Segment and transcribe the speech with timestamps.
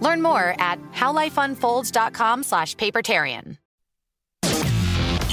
[0.00, 3.58] Learn more at howlifeunfolds.com slash papertarian.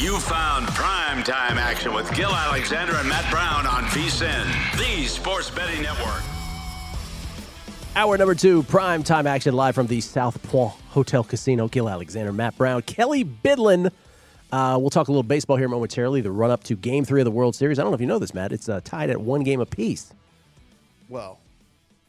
[0.04, 5.50] You found prime time action with Gil Alexander and Matt Brown on VSIN, the sports
[5.50, 6.22] betting network.
[7.96, 11.70] Hour number two, prime time action live from the South Point Hotel Casino.
[11.70, 13.92] Gil Alexander, Matt Brown, Kelly Bidlin.
[14.52, 16.20] Uh, we'll talk a little baseball here momentarily.
[16.20, 17.80] The run up to Game Three of the World Series.
[17.80, 18.52] I don't know if you know this, Matt.
[18.52, 20.12] It's uh, tied at one game apiece.
[21.08, 21.40] Well,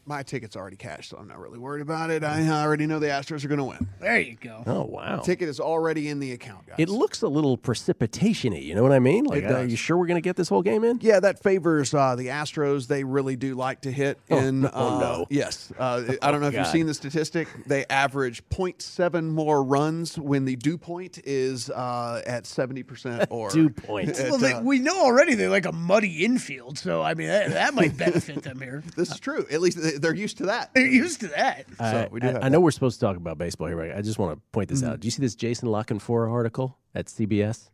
[0.07, 2.23] my ticket's already cashed, so I'm not really worried about it.
[2.25, 3.89] I already know the Astros are going to win.
[4.01, 4.63] There you go.
[4.67, 5.21] Oh wow!
[5.21, 6.77] Ticket is already in the account, guys.
[6.79, 8.59] It looks a little precipitation-y.
[8.59, 9.25] You know what I mean?
[9.25, 9.57] Like, It uh, does.
[9.59, 10.99] are you sure we're going to get this whole game in?
[11.03, 12.87] yeah, that favors uh, the Astros.
[12.87, 14.67] They really do like to hit Oh, in.
[14.67, 15.27] oh uh, no.
[15.31, 15.73] Yes.
[15.79, 17.49] Uh, I don't know if you've seen the statistic.
[17.67, 23.51] They average 0.7 more runs when the dew point is uh, at 70% or.
[23.51, 24.11] Dew point.
[24.11, 27.29] at, Well, they, uh, we know already they like a muddy infield, so I mean
[27.29, 28.83] that, that might benefit them here.
[28.97, 29.47] this is true.
[29.51, 30.73] At least they- they're used to that.
[30.75, 31.67] They're used to that.
[31.79, 33.97] So we do I, have I know we're supposed to talk about baseball here, but
[33.97, 35.01] I just want to point this out.
[35.01, 37.71] Do you see this Jason La Canfora article at CBS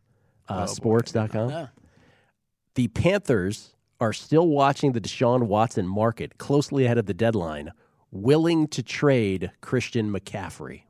[0.48, 1.50] uh, Sports.com?
[1.50, 1.66] Yeah.
[2.74, 7.72] The Panthers are still watching the Deshaun Watson market closely ahead of the deadline,
[8.10, 10.84] willing to trade Christian McCaffrey.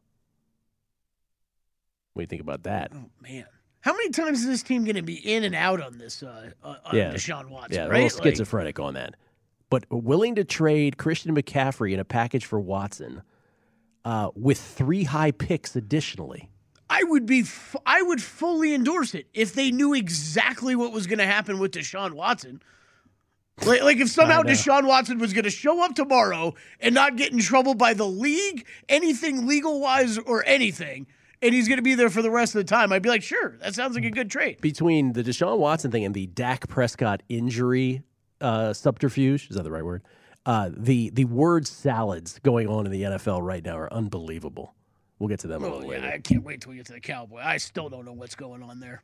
[2.13, 2.93] What do you think about that?
[2.95, 3.47] Oh man,
[3.81, 6.51] how many times is this team going to be in and out on this uh,
[6.63, 7.13] uh, on Yeah.
[7.13, 7.75] Deshaun Watson?
[7.77, 8.03] Yeah, a right?
[8.05, 9.15] little schizophrenic on that.
[9.71, 13.23] But willing to trade Christian McCaffrey in a package for Watson
[14.05, 16.51] uh, with three high picks additionally.
[16.89, 21.07] I would be, f- I would fully endorse it if they knew exactly what was
[21.07, 22.61] going to happen with Deshaun Watson.
[23.65, 27.31] Like, like if somehow Deshaun Watson was going to show up tomorrow and not get
[27.33, 31.07] in trouble by the league, anything legal wise or anything,
[31.43, 33.23] and he's going to be there for the rest of the time, I'd be like,
[33.23, 34.61] sure, that sounds like a good trade.
[34.61, 38.03] between the Deshaun Watson thing and the Dak Prescott injury
[38.41, 40.03] uh, subterfuge, is that the right word?
[40.47, 44.75] Uh, the the word salads going on in the NFL right now are unbelievable.
[45.19, 46.13] We'll get to them a Oh, little yeah, later.
[46.15, 47.41] I can't wait till we get to the Cowboy.
[47.45, 49.03] I still don't know what's going on there.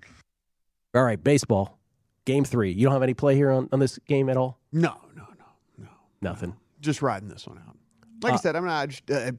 [0.95, 1.79] All right, baseball,
[2.25, 2.73] game three.
[2.73, 4.59] You don't have any play here on, on this game at all?
[4.73, 5.45] No, no, no,
[5.77, 5.89] no.
[6.23, 6.57] Nothing.
[6.81, 7.77] Just riding this one out.
[8.23, 8.83] Like Uh, I said, I'm not.
[8.83, 9.33] I Just, uh,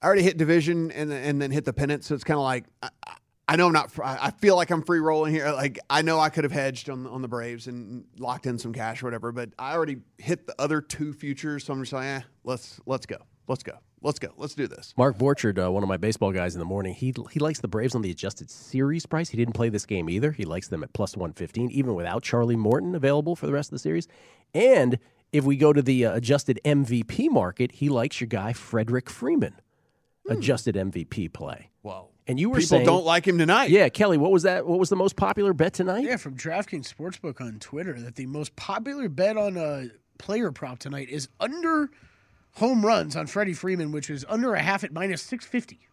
[0.00, 2.44] I already hit division and then- and then hit the pennant, so it's kind of
[2.44, 2.88] like I,
[3.52, 3.90] I- know I'm not.
[4.02, 5.50] I feel like I'm free rolling here.
[5.50, 8.72] Like I know I could have hedged on on the Braves and locked in some
[8.72, 12.06] cash or whatever, but I already hit the other two futures, so I'm just like,
[12.06, 13.18] eh, let's let's go,
[13.48, 14.94] let's go, let's go, let's do this.
[14.96, 17.68] Mark Borchard, uh, one of my baseball guys in the morning, he he likes the
[17.68, 19.28] Braves on the adjusted series price.
[19.28, 20.32] He didn't play this game either.
[20.32, 23.74] He likes them at plus 115, even without Charlie Morton available for the rest of
[23.74, 24.08] the series.
[24.54, 24.98] And
[25.32, 29.54] if we go to the uh, adjusted MVP market, he likes your guy, Frederick Freeman,
[30.28, 31.70] adjusted MVP play.
[31.82, 33.70] Well, And you were people saying, don't like him tonight.
[33.70, 34.64] yeah, Kelly, what was that?
[34.64, 36.04] What was the most popular bet tonight?
[36.04, 39.88] Yeah, from DraftKings Sportsbook on Twitter that the most popular bet on a
[40.18, 41.90] player prop tonight is under
[42.52, 45.88] home runs on Freddie Freeman, which is under a half at minus 650.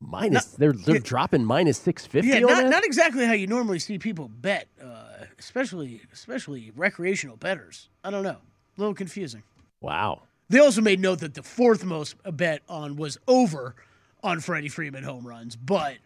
[0.00, 2.30] Minus, they're they're dropping minus six fifty.
[2.30, 7.88] Yeah, not, not exactly how you normally see people bet, uh, especially especially recreational bettors.
[8.02, 8.40] I don't know, a
[8.78, 9.44] little confusing.
[9.80, 10.22] wow.
[10.48, 13.76] They also made note that the fourth most bet on was over
[14.22, 15.96] on Freddie Freeman home runs, but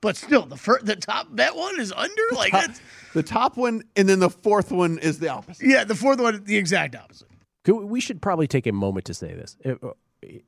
[0.00, 2.22] but still the fir- the top bet one is under.
[2.32, 2.80] Like that's,
[3.14, 5.66] The top one, and then the fourth one is the opposite.
[5.66, 7.28] yeah, the fourth one the exact opposite.
[7.64, 9.56] Could we- We should probably take a moment to say this.
[9.64, 9.74] Uh,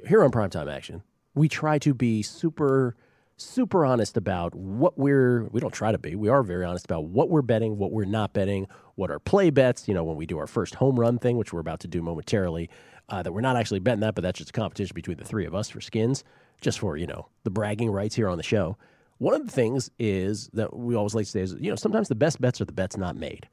[0.06, 1.02] Here on Primetime Action,
[1.34, 2.96] we try to be super,
[3.36, 7.04] super honest about what we're, we don't try to be, we are very honest about
[7.04, 8.66] what we're betting, what we're not betting,
[8.96, 11.52] what our play bets, you know, when we do our first home run thing, which
[11.52, 12.68] we're about to do momentarily,
[13.08, 15.46] uh, that we're not actually betting that, but that's just a competition between the three
[15.46, 16.22] of us for skins,
[16.60, 18.76] just for, you know, the bragging rights here on the show.
[19.18, 22.08] One of the things is that we always like to say is, you know, sometimes
[22.08, 23.48] the best bets are the bets not made.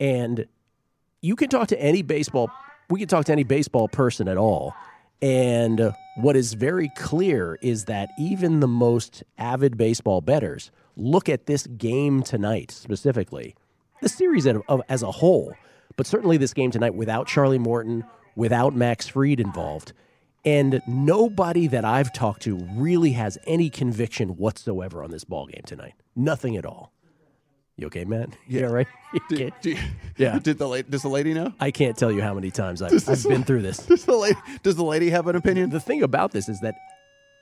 [0.00, 0.46] And
[1.24, 2.50] you can talk to any baseball
[2.90, 4.74] we can talk to any baseball person at all
[5.22, 11.46] and what is very clear is that even the most avid baseball bettors look at
[11.46, 13.54] this game tonight specifically
[14.02, 15.54] the series as a, as a whole
[15.96, 18.04] but certainly this game tonight without charlie morton
[18.36, 19.94] without max Fried involved
[20.44, 25.62] and nobody that i've talked to really has any conviction whatsoever on this ball game
[25.66, 26.92] tonight nothing at all
[27.76, 28.86] you okay matt yeah, right
[29.30, 29.78] You Do you-
[30.16, 30.38] Yeah.
[30.42, 31.52] Did the lady, does the lady know?
[31.60, 33.78] I can't tell you how many times I've, I've been through this.
[33.78, 35.70] Does the lady, does the lady have an opinion?
[35.70, 36.74] The thing about this is that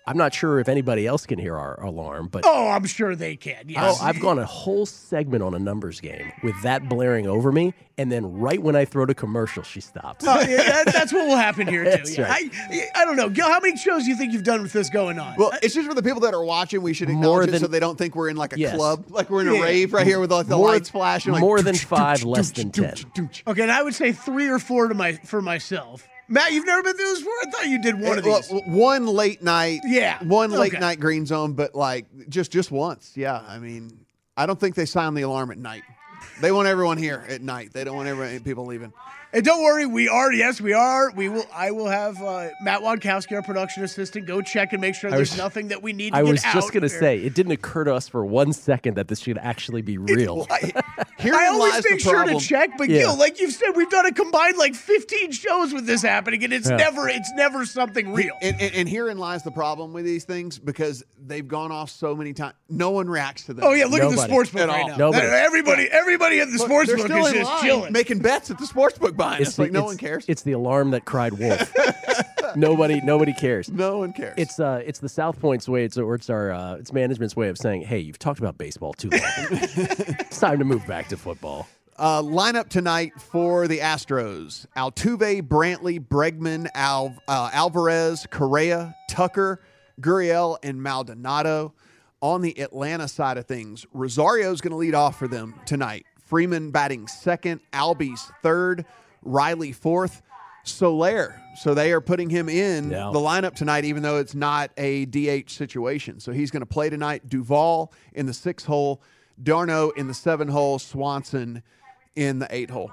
[0.06, 3.36] I'm not sure if anybody else can hear our alarm, but Oh, I'm sure they
[3.36, 3.68] can.
[3.68, 3.98] Yes.
[4.00, 7.72] oh, I've gone a whole segment on a numbers game with that blaring over me,
[7.96, 10.24] and then right when I throw to commercial, she stops.
[10.26, 12.12] Oh, yeah, that- that's what will happen here too.
[12.14, 12.22] Yeah.
[12.28, 12.50] right.
[12.52, 13.46] I, I don't know, Gil.
[13.46, 15.36] How many shows do you think you've done with this going on?
[15.38, 16.82] Well, it's just for the people that are watching.
[16.82, 18.74] We should More acknowledge it so they don't think we're in like a Yes.
[18.74, 19.62] club, like we're in a Yeah.
[19.62, 21.32] rave right here with like the More- lights flashing.
[21.32, 22.94] Like, more than five, less than ten.
[23.46, 26.08] okay, and I would say three or four to my for myself.
[26.28, 27.32] Matt, you've never been through this before.
[27.46, 28.62] I thought you did one of eh, Well, these.
[28.66, 30.22] one late night, Yeah.
[30.24, 30.80] one late Okay.
[30.80, 33.42] night green zone, but like just just once, yeah.
[33.46, 35.82] I mean, I don't think they sound the alarm at night.
[36.40, 37.72] They want everyone here at night.
[37.72, 38.92] They don't want everyone, people leaving.
[39.34, 40.30] And don't worry, we are.
[40.30, 41.10] Yes, we are.
[41.12, 41.46] We will.
[41.54, 45.30] I will have uh, Matt Wadkowski, our production assistant, go check and make sure there's
[45.30, 46.12] was- nothing that we need.
[46.12, 46.16] to do.
[46.18, 47.00] I get was just going to there.
[47.00, 50.46] say, it didn't occur to us for one second that this should actually be real.
[51.18, 52.98] Herein I always lies make the sure to check, but Yeah.
[53.02, 56.52] Gil, like you've said, we've done a combined like 15 shows with this happening, and
[56.52, 56.76] it's Yeah.
[56.76, 58.34] never, it's never something real.
[58.42, 62.14] And, and, and herein lies the problem with these things because they've gone off so
[62.14, 62.54] many times.
[62.68, 63.64] No one reacts to them.
[63.66, 64.28] Oh yeah, look at the Nobody.
[64.30, 64.88] sports book At right all.
[64.88, 64.96] now.
[64.96, 65.26] Nobody.
[65.26, 67.92] Everybody, everybody at the Look, sports book is just line chilling.
[67.92, 69.56] making bets at the sports book behind us.
[69.56, 70.24] the- Like no it's- one cares.
[70.28, 71.72] It's the alarm that cried wolf.
[72.56, 73.70] nobody, nobody cares.
[73.70, 74.34] no one cares.
[74.36, 75.84] It's uh, it's the South Point's way.
[75.84, 78.92] It's or it's our uh, it's management's way of saying, hey, you've talked about baseball
[78.94, 79.20] too long.
[79.50, 81.66] it's time to move back to football.
[81.96, 89.60] Uh, lineup tonight for the Astros: Altuve, Brantley, Bregman, Al, uh, Alvarez, Correa, Tucker,
[90.00, 91.74] Gurriel, and Maldonado.
[92.22, 96.06] On the Atlanta side of things, Rosario is going to lead off for them tonight.
[96.24, 98.86] Freeman batting second, Albies third,
[99.22, 100.22] Riley fourth,
[100.64, 101.40] Soler.
[101.56, 103.10] So they are putting him in Yeah.
[103.12, 106.18] the lineup tonight, even though it's not a DH situation.
[106.20, 107.28] So he's going to play tonight.
[107.28, 109.02] Duvall in the six hole,
[109.42, 111.62] d'Arnaud in the seven hole, Swanson
[112.16, 112.90] in the eight hole.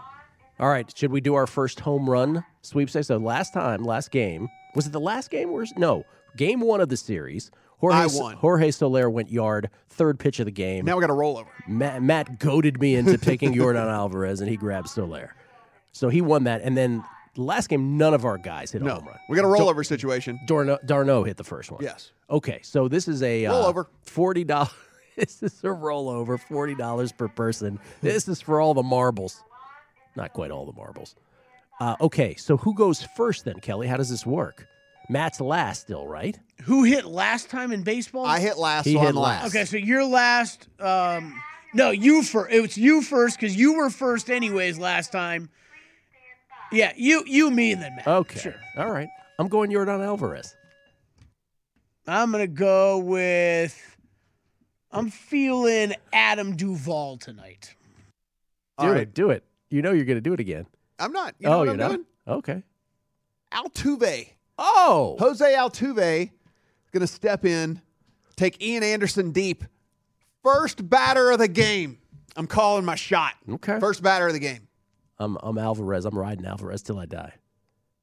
[0.59, 3.07] All right, should we do our first home run sweepstakes?
[3.07, 5.49] So last time, last game, was it the last game?
[5.51, 6.03] Or no,
[6.35, 7.49] game one of the series.
[7.77, 8.35] Jorge, I won.
[8.35, 10.83] Jorge Soler went yard, third pitch of the game.
[10.83, 11.47] Now we got a rollover.
[11.65, 15.33] Matt, Matt goaded me into taking Yordan Alvarez, and he grabbed Soler.
[15.91, 16.61] So he won that.
[16.61, 17.03] And then
[17.35, 19.17] last game, none of our guys hit a No, home run.
[19.29, 20.39] we got a rollover situation.
[20.45, 21.83] d'Arnaud, d'Arnaud hit the first one.
[21.83, 22.11] Yes.
[22.29, 23.85] Okay, so this is a uh, Rollover.
[24.03, 24.71] Forty dollars.
[25.17, 26.39] this is a rollover.
[26.39, 27.79] Forty dollars per person.
[28.01, 29.43] This is for all the marbles.
[30.15, 31.15] Not quite all the marbles.
[31.79, 33.87] Uh, okay, so who goes first then, Kelly?
[33.87, 34.67] How does this work?
[35.09, 36.37] Matt's last still, right?
[36.63, 38.25] Who hit last time in baseball?
[38.25, 39.43] I hit last, He so hit I'm last.
[39.43, 39.55] last.
[39.55, 40.67] Okay, so you're last.
[40.79, 41.33] Um,
[41.73, 42.53] no, you first.
[42.53, 45.49] It's you first because you were first anyways last time.
[46.71, 48.07] Yeah, you, you, me, and then Matt.
[48.07, 48.39] Okay.
[48.39, 48.61] sure.
[48.77, 49.09] All right.
[49.37, 50.55] I'm going Yordan Alvarez.
[52.07, 53.97] I'm gonna go with.
[54.91, 57.75] I'm feeling Adam Duvall tonight.
[58.79, 58.95] Do All it.
[58.95, 59.13] right.
[59.13, 59.43] Do it.
[59.69, 60.65] You know you're going to do it again.
[60.97, 61.35] I'm not.
[61.39, 61.87] You oh, know oh, what you're I'm not.
[61.89, 62.05] doing?
[62.27, 62.63] Okay.
[63.51, 64.29] Altuve.
[64.57, 65.15] Oh.
[65.19, 67.81] Jose Altuve is going to step in,
[68.35, 69.63] take Ian Anderson deep.
[70.43, 71.99] First batter of the game.
[72.35, 73.33] I'm calling my shot.
[73.47, 73.79] Okay.
[73.79, 74.67] First batter of the game.
[75.19, 76.05] I'm I'm Alvarez.
[76.05, 77.33] I'm riding Alvarez till I die.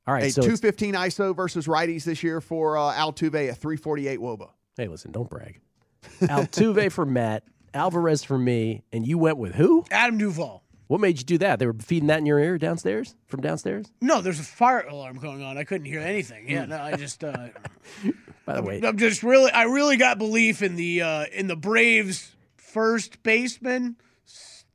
[0.06, 0.25] All right.
[0.25, 4.50] A so 215 ISO versus righties this year for uh, Altuve, a 348 wOBA.
[4.76, 5.61] hey, listen, don't brag.
[6.20, 7.42] Altuve for Matt,
[7.75, 9.85] Alvarez for me, and you went with who?
[9.90, 10.62] Adam Duvall.
[10.87, 11.58] What made you do that?
[11.58, 13.90] They were feeding that in your ear downstairs from downstairs.
[14.00, 15.58] No, there's a fire alarm going on.
[15.58, 16.49] I couldn't hear anything.
[16.49, 17.25] Yeah, no, I just.
[17.25, 17.49] Uh,
[18.46, 21.56] By the way, I'm just really, I really got belief in the uh, in the
[21.56, 23.96] Braves first baseman,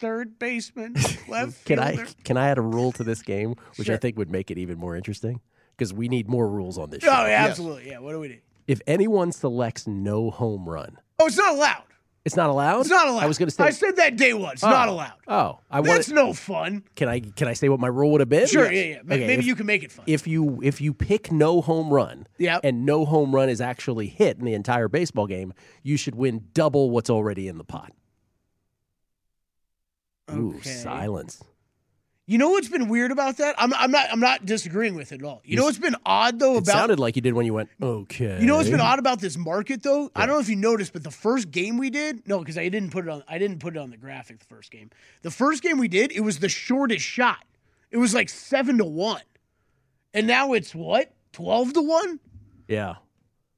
[0.01, 0.95] third baseman,
[1.29, 4.31] left can I can I add a rule to this game, which I think would
[4.31, 5.39] make it even more interesting?
[5.77, 7.13] Because we need more rules on this oh, show.
[7.13, 7.89] Oh, yeah, absolutely.
[7.89, 7.99] Yeah.
[7.99, 8.37] What do we do?
[8.67, 11.83] If anyone selects no home run, Oh, it's not allowed.
[12.25, 12.81] it's not allowed.
[12.81, 13.23] It's not allowed.
[13.23, 13.63] I was going to say.
[13.63, 14.53] I said that day one.
[14.53, 14.93] It's not oh.
[14.93, 15.13] allowed.
[15.27, 15.91] Oh, I want.
[15.91, 16.83] That's no fun.
[16.95, 18.47] Can I can I say what my rule would have been?
[18.47, 18.71] Sure.
[18.71, 18.83] Yeah.
[18.83, 19.01] Yeah.
[19.03, 20.05] Ma- Okay, Maybe if- you can make it fun.
[20.07, 22.61] If you if you pick no home run, Yep.
[22.63, 25.53] and no home run is actually hit in the entire baseball game,
[25.83, 27.91] you should win double what's already in the pot.
[30.37, 30.69] Ooh, Okay.
[30.69, 31.43] silence.
[32.27, 33.55] You know what's been weird about that?
[33.57, 34.07] I'm, I'm not.
[34.09, 35.41] I'm not disagreeing with it at all.
[35.43, 37.69] You know what's been odd though about It sounded like you did when you went
[37.81, 38.39] okay.
[38.39, 40.09] You know what's been odd about this market though?
[40.15, 42.69] I don't know if you noticed, but the first game we did, no, because I
[42.69, 44.91] didn't put it on I didn't put it on the graphic the first game.
[45.23, 47.43] The first game we did, it was the shortest shot.
[47.89, 49.23] It was like seven to one.
[50.13, 51.11] And now it's what?
[51.33, 52.19] Twelve to one?
[52.69, 52.95] Yeah.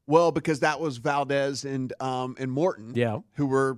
[0.08, 3.20] Well, because that was Valdez and um and Morton, Yeah.
[3.34, 3.78] who were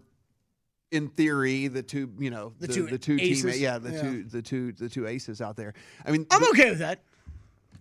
[0.96, 3.42] in theory the two, you know, The the, two the two aces.
[3.42, 4.02] teammates, yeah, the Yeah.
[4.02, 5.74] two the two the two aces out there.
[6.06, 7.02] I mean, I'm the- okay with that.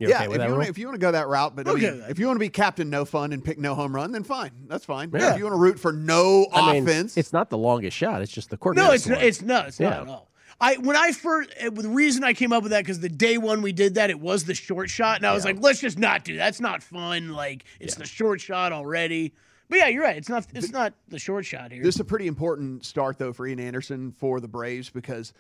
[0.01, 1.69] You're yeah, okay if that you, wanna, if you want to go that route, but
[1.69, 3.77] I Okay mean, with if you want to be captain no fun and pick no
[3.77, 5.09] home run, then fine, that's fine.
[5.15, 5.33] Yeah.
[5.33, 8.21] If you want to root for no I mean, offense, it's not the longest shot.
[8.21, 8.75] It's just the court.
[8.77, 9.91] No, it's not, it's no, it's Yeah.
[9.91, 10.31] not at all.
[10.61, 13.39] I when I first uh, the reason I came up with that because the day
[13.39, 15.53] one we did that it was the short shot and I was Yeah.
[15.53, 16.45] like let's just not do that.
[16.45, 19.33] that's not fun like it's the short shot already.
[19.69, 20.17] But yeah, you're right.
[20.17, 21.83] It's not it's not the short shot here.
[21.83, 25.33] This is a pretty important start though for Ian Anderson for the Braves because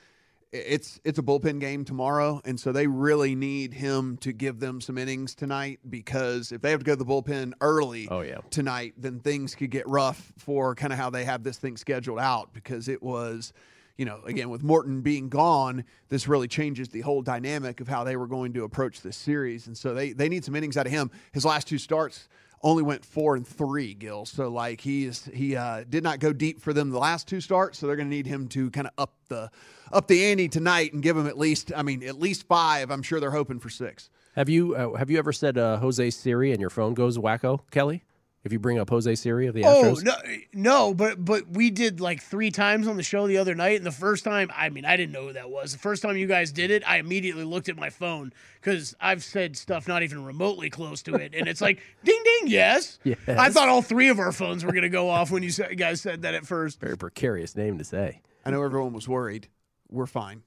[0.52, 4.81] it's it's a bullpen game tomorrow, and so they really need him to give them
[4.81, 8.38] some innings tonight because if they have to go to the bullpen early Oh, yeah.
[8.50, 12.21] tonight, then things could get rough for kind of how they have this thing scheduled
[12.21, 13.52] out because it was.
[13.97, 18.02] You know, again, with Morton being gone, this really changes the whole dynamic of how
[18.02, 19.69] they were going to approach this series.
[19.69, 21.12] And so they, they need some innings out of him.
[21.31, 22.28] His last two starts,
[22.64, 24.25] only went four and three, Gil.
[24.25, 27.40] So like he is he uh, did not go deep for them the last two
[27.40, 27.78] starts.
[27.78, 29.50] So they're going to need him to kind of up the
[29.92, 32.90] up the ante tonight and give him at least I mean at least five.
[32.90, 34.09] I'm sure they're hoping for six.
[34.35, 37.61] Have you uh, have you ever said uh, Jose Siri and your phone goes wacko,
[37.71, 38.02] Kelly?
[38.45, 40.13] If you bring up Jose Siri of the Oh Astros, no,
[40.53, 43.87] no, but but we did like three times on the show the other night, and
[43.87, 45.73] the first time, I mean, I didn't know who that was.
[45.73, 49.25] The first time you guys did it, I immediately looked at my phone because I've
[49.25, 52.99] said stuff not even remotely close to it, and it's like ding ding, yes.
[53.03, 53.19] Yes.
[53.27, 56.23] I thought all three of our phones were gonna go off when you guys said
[56.23, 56.81] that at first.
[56.81, 58.21] very precarious name to say.
[58.45, 59.49] I know everyone was worried.
[59.89, 60.43] We're fine.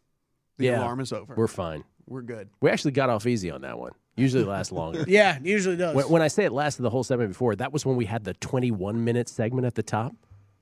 [0.58, 1.34] The Yeah, alarm is over.
[1.36, 1.84] We're fine.
[2.06, 2.50] We're good.
[2.62, 3.94] We actually got off easy on that one.
[4.18, 5.06] Usually lasts longer.
[5.08, 5.96] Yeah, usually does.
[5.96, 8.24] When, when I say it lasted the whole segment before, that was when we had
[8.24, 10.14] the 21 minute segment at the top.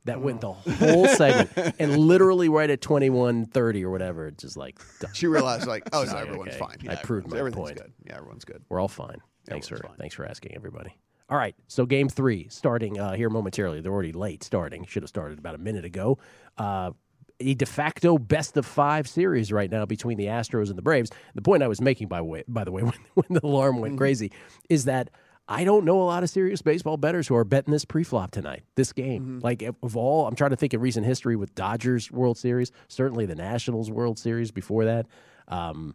[0.03, 4.77] That went the whole segment, and literally right at 21:30 or whatever, it's just like
[5.00, 5.09] done.
[5.15, 6.59] She realized like oh, so Sorry, everyone's okay.
[6.59, 6.77] fine.
[6.89, 7.77] I proved everyone's- my everything's point.
[7.77, 7.93] good.
[8.05, 8.62] Yeah, everyone's good.
[8.69, 9.17] we're all fine.
[9.47, 9.95] Thanks for fine.
[9.97, 10.95] thanks for asking, everybody.
[11.27, 13.81] All right, so game three starting uh, here momentarily.
[13.81, 14.85] They're already late starting.
[14.85, 16.19] Should have started about a minute ago.
[16.55, 16.91] Uh,
[17.39, 21.10] a de facto best of five series right now between the Astros and the Braves.
[21.34, 23.98] The point I was making, by way, by the way, when, when the alarm went
[23.98, 24.32] crazy,
[24.70, 25.10] is that
[25.48, 28.63] I don't know a lot of serious baseball bettors who are betting this pre-flop tonight,
[28.75, 29.39] this game.
[29.44, 32.72] Like of- of all, I'm trying to think of recent history with Dodgers World Series,
[32.88, 35.06] certainly the Nationals World Series before that.
[35.48, 35.94] Um,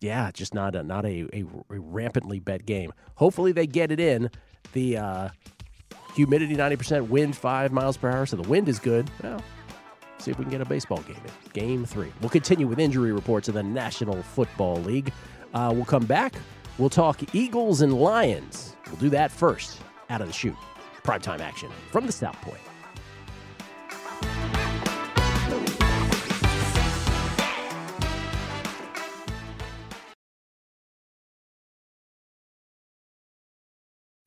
[0.00, 2.92] yeah, just not a not a, a, a rampantly bet game.
[3.16, 4.30] Hopefully they get it in.
[4.72, 5.28] The uh,
[6.14, 9.10] humidity 90%, wind 5 miles per hour, so the wind is good.
[9.22, 9.42] Well,
[10.24, 11.52] see if we can get a baseball game in.
[11.52, 12.12] Game three.
[12.20, 15.12] We'll continue with injury reports in the National Football League.
[15.52, 16.34] Uh, we'll come back.
[16.78, 18.76] We'll talk Eagles and Lions.
[18.86, 19.78] We'll do that first
[20.10, 20.56] out of the chute.
[21.04, 22.60] Primetime action from the South Point.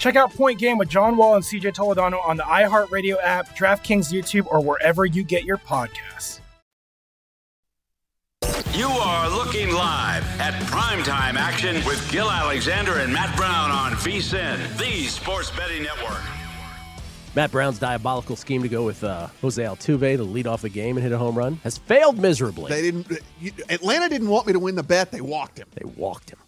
[0.00, 4.10] Check out Point Game with John Wall and CJ Toledano on the iHeartRadio app, DraftKings
[4.10, 6.40] YouTube, or wherever you get your podcasts.
[8.72, 14.78] You are looking live at primetime action with Gil Alexander and Matt Brown on VSIN,
[14.78, 16.22] the sports betting network.
[17.36, 20.96] Matt Brown's diabolical scheme to go with uh, Jose Altuve to lead off the game
[20.96, 22.70] and hit a home run has failed miserably.
[22.70, 23.18] They didn't.
[23.68, 25.12] Atlanta didn't want me to win the bet.
[25.12, 25.68] They walked him.
[25.74, 26.38] They walked him.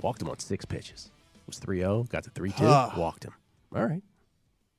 [0.00, 1.10] Walked him on six pitches.
[1.46, 2.94] Was 3 0, got to 3 2, Ah.
[2.96, 3.32] walked him.
[3.74, 4.02] All right.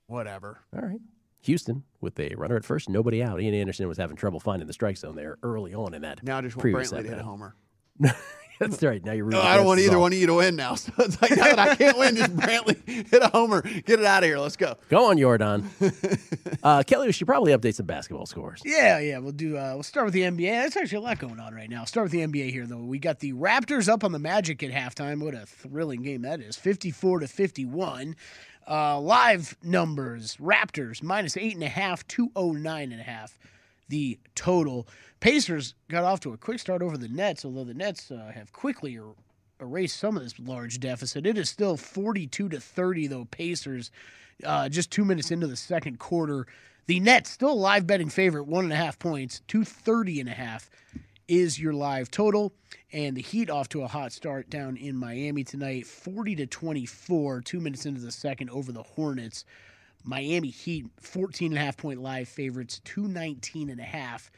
[0.08, 0.60] Whatever.
[0.76, 1.00] All right.
[1.42, 3.40] Houston with a runner at first, nobody out.
[3.42, 6.24] Ian Anderson was having trouble finding the strike zone there early on in that.
[6.24, 7.56] Now I just want previous Brantley to hit a homer.
[8.60, 9.04] That's right.
[9.04, 10.02] Now you're No, I don't want either all.
[10.02, 10.76] one of you to win now.
[10.88, 13.62] So it's like now that I can't win, just Brantley hit a homer.
[13.62, 14.38] Get it out of here.
[14.40, 14.76] Let's go.
[14.90, 15.66] Go on, Yordan.
[16.64, 18.62] uh, Kelly, we should probably update some basketball scores.
[18.66, 19.58] Yeah, yeah, we'll do.
[19.58, 20.40] Uh, we'll start with the NBA.
[20.50, 21.84] There's actually a lot going on right now.
[21.86, 22.78] Start with the NBA here, though.
[22.78, 25.22] We got the Raptors up on the Magic at halftime.
[25.24, 26.56] What a thrilling game that is!
[26.58, 28.16] 54 to 51.
[28.70, 33.38] Uh, live numbers: Raptors minus eight and a half, 209 and a half.
[33.90, 34.88] The total.
[35.20, 38.52] Pacers got off to a quick start over the Nets, although the Nets uh, have
[38.52, 39.16] quickly er-
[39.60, 41.26] erased some of this large deficit.
[41.26, 43.26] It is still 42 to 30, though.
[43.26, 43.92] Pacers,
[44.44, 46.48] uh, just two minutes into the second quarter.
[46.88, 50.70] The Nets still live betting favorite, one and a half points, 230 and a half
[51.28, 52.54] is your live total.
[52.94, 57.42] And the Heat off to a hot start down in Miami tonight, 40 to 24,
[57.42, 59.44] two minutes into the second over the Hornets.
[60.08, 64.32] Miami Heat, 14 and a half point live favorites, 219 and a half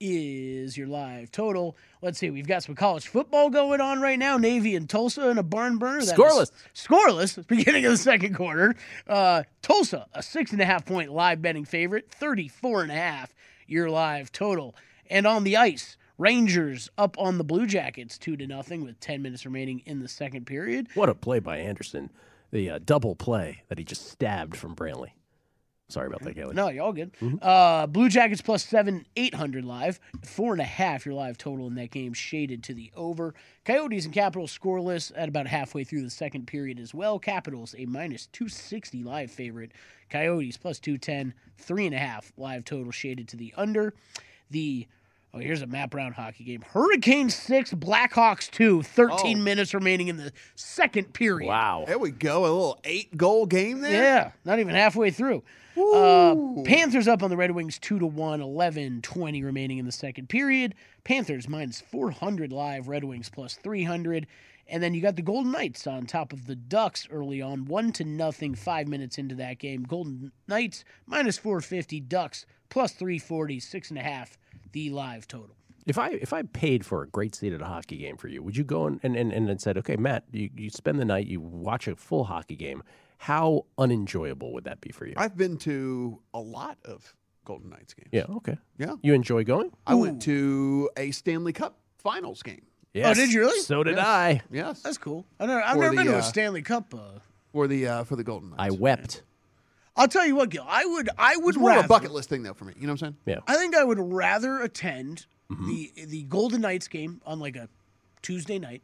[0.00, 1.76] is your live total.
[2.02, 4.36] Let's see, we've got some college football going on right now.
[4.36, 6.04] Navy and Tulsa in a barn burner.
[6.04, 6.50] That Scoreless.
[6.74, 8.74] Scoreless, beginning of the second quarter.
[9.06, 13.32] Uh, Tulsa, a six and a half point live betting favorite, 34 and a half
[13.68, 14.74] your live total.
[15.08, 19.22] And on the ice, Rangers up on the Blue Jackets, two to nothing with 10
[19.22, 20.86] minutes remaining in the second period.
[20.94, 22.10] What a play by Anderson.
[22.52, 25.10] The uh, double play that he just stabbed from Brantley.
[25.88, 26.54] Sorry about that, Kelly.
[26.54, 27.10] No, you're all good.
[27.42, 30.00] Uh, Blue Jackets plus seven, 800 live.
[30.24, 33.34] Four and a half your live total in that game, shaded to the over.
[33.66, 37.18] Coyotes and Capitals scoreless at about halfway through the second period as well.
[37.18, 39.72] Capitals a minus 260 live favorite.
[40.08, 43.92] Coyotes plus 210, three and a half live total, shaded to the under.
[44.50, 44.86] The
[45.34, 46.62] Oh, here's a Matt Brown hockey game.
[46.74, 49.40] Hurricanes 6, Blackhawks 2, 13 Oh.
[49.42, 51.48] minutes remaining in the second period.
[51.48, 51.84] Wow.
[51.86, 52.40] There we go.
[52.40, 54.02] A little eight goal game there.
[54.02, 55.42] Yeah, not even halfway through.
[55.74, 56.34] Uh,
[56.66, 60.28] Panthers up on the Red Wings 2 to 1, 11 20 remaining in the second
[60.28, 60.74] period.
[61.02, 64.26] Panthers minus 400 live, Red Wings plus 300.
[64.68, 67.92] And then you got the Golden Knights on top of the Ducks early on, 1
[67.92, 69.82] to nothing, 5 minutes into that game.
[69.84, 74.36] Golden Knights minus 450, Ducks plus 340, 6.5
[74.72, 75.56] the live total.
[75.86, 78.42] If I if I paid for a great seat at a hockey game for you,
[78.42, 81.26] would you go and and, and, and said, okay, Matt, you, you spend the night,
[81.26, 82.82] you watch a full hockey game.
[83.18, 85.14] How unenjoyable would that be for you?
[85.16, 88.08] I've been to a lot of Golden Knights games.
[88.12, 88.58] yeah, okay.
[88.78, 88.94] Yeah.
[89.02, 89.70] You enjoy going?
[89.86, 92.62] I went to a Stanley Cup Finals game.
[92.94, 93.16] Yes.
[93.16, 93.60] did you really?
[93.60, 94.06] So did Yes.
[94.06, 94.40] I.
[94.50, 94.82] Yes.
[94.82, 95.24] That's cool.
[95.40, 96.94] I've never, I've never the, been to uh, a Stanley Cup.
[96.94, 97.18] Uh,
[97.52, 98.60] for the uh, for the Golden Knights.
[98.60, 99.22] I wept.
[99.96, 100.64] I'll tell you what, Gil.
[100.66, 102.72] I would, I would was more of rather, a bucket list thing though for me.
[102.76, 103.16] You know what I'm saying?
[103.26, 103.38] Yeah.
[103.46, 105.66] I think I would rather attend Mm-hmm.
[105.68, 107.68] the the Golden Knights game on like a
[108.22, 108.80] Tuesday night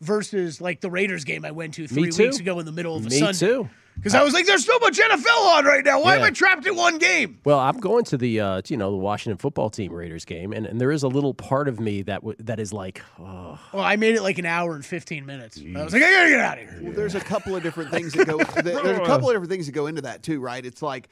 [0.00, 3.04] versus like the Raiders game I went to three weeks ago in the middle of
[3.06, 3.38] a Me Sunday.
[3.38, 3.68] too.
[3.96, 6.00] Because I was like, there's so much NFL on right now.
[6.02, 7.38] Why am I trapped in one game?
[7.44, 10.66] Well, I'm going to the uh, you know the Washington football team Raiders game, and,
[10.66, 13.84] and there is a little part of me that w- that is like, oh, Well,
[13.84, 15.58] I made it like an hour and 15 minutes.
[15.58, 16.80] I was like, I gotta get out of here.
[16.82, 18.38] Well, there's a couple of different things that go.
[18.62, 20.64] there's a couple of different things that go into that too, right?
[20.64, 21.08] It's like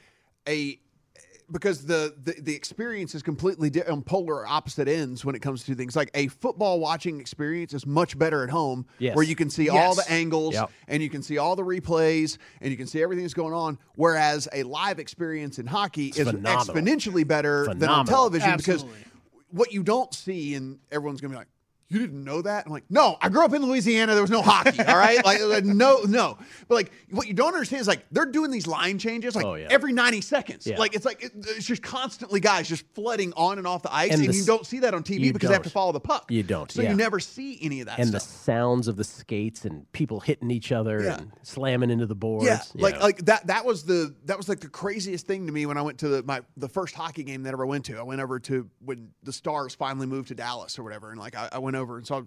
[0.47, 0.77] a
[1.53, 5.63] because the the, the experience is completely di- on polar opposite ends when it comes
[5.63, 9.15] to things like a football watching experience is much better at home Yes.
[9.15, 10.71] where you can see all the angles Yep.
[10.89, 13.77] and you can see all the replays and you can see everything that's going on
[13.95, 16.65] whereas a live experience in hockey is phenomenal.
[16.75, 18.05] exponentially better than on Phenomenal.
[18.05, 18.85] television because
[19.51, 21.47] what you don't see and everyone's gonna be like
[21.89, 22.65] you didn't know that?
[22.65, 24.13] I'm like, no, I grew up in Louisiana.
[24.13, 24.79] There was no hockey.
[24.81, 25.23] All right.
[25.23, 26.37] Like, like, no, no.
[26.67, 29.55] But like, what you don't understand is like, they're doing these line changes like Oh,
[29.55, 29.67] yeah.
[29.69, 30.65] every 90 seconds.
[30.65, 30.77] Yeah.
[30.79, 34.11] Like, it's like, it- it's just constantly guys just flooding on and off the ice.
[34.11, 35.99] And And, the you don't see that on TV because they have to follow the
[35.99, 36.31] puck.
[36.31, 36.89] You don't, So yeah.
[36.91, 40.49] you never see any of that and the sounds of the skates and people hitting
[40.51, 42.45] each other and slamming into the boards.
[42.45, 43.01] Yeah, like know.
[43.01, 43.47] like that.
[43.47, 46.07] That was the that was like the craziest thing to me when I went to
[46.07, 47.97] the, my the first hockey game that I ever went to.
[47.97, 51.35] I went over to when the Stars finally moved to Dallas or whatever, and like
[51.35, 52.21] I, I went over and saw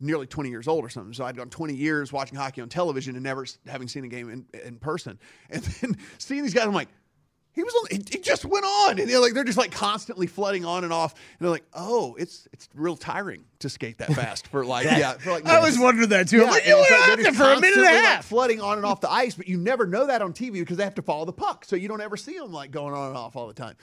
[0.00, 1.12] nearly 20 years old or something.
[1.14, 4.28] So I'd gone 20 years watching hockey on television and never having seen a game
[4.30, 5.18] in, in person.
[5.50, 6.88] And then seeing these guys, I'm like.
[7.54, 7.86] He was on.
[7.90, 10.92] It, it just went on, and they're like they're just like constantly flooding on and
[10.92, 11.12] off.
[11.12, 15.18] And they're like, "Oh, it's it's real tiring to skate that fast for like yeah."
[15.18, 16.44] For like I was wondering that too.
[16.44, 18.24] I'm like, you were like out there for a minute and a constantly, like, half.
[18.24, 20.84] flooding on and off the ice, but you never know that on TV because they
[20.84, 23.18] have to follow the puck, so you don't ever see them like going on and
[23.18, 23.76] off all the time.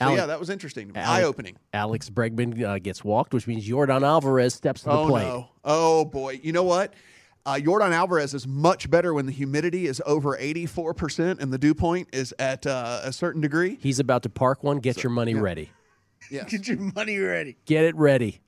[0.00, 1.56] So yeah, that was interesting, eye opening.
[1.72, 5.24] Alex Bregman uh, gets walked, which means Yordan Alvarez steps to the Oh plate.
[5.26, 6.94] no, oh boy, you know what?
[7.46, 11.74] Uh, Yordan Alvarez is much better when the humidity is over 84% and the dew
[11.74, 13.78] point is at uh, a certain degree.
[13.80, 14.78] He's about to park one.
[14.78, 15.70] Get your money ready.
[16.30, 16.50] Yes.
[16.50, 17.56] Get your money ready.
[17.64, 18.40] Get it ready.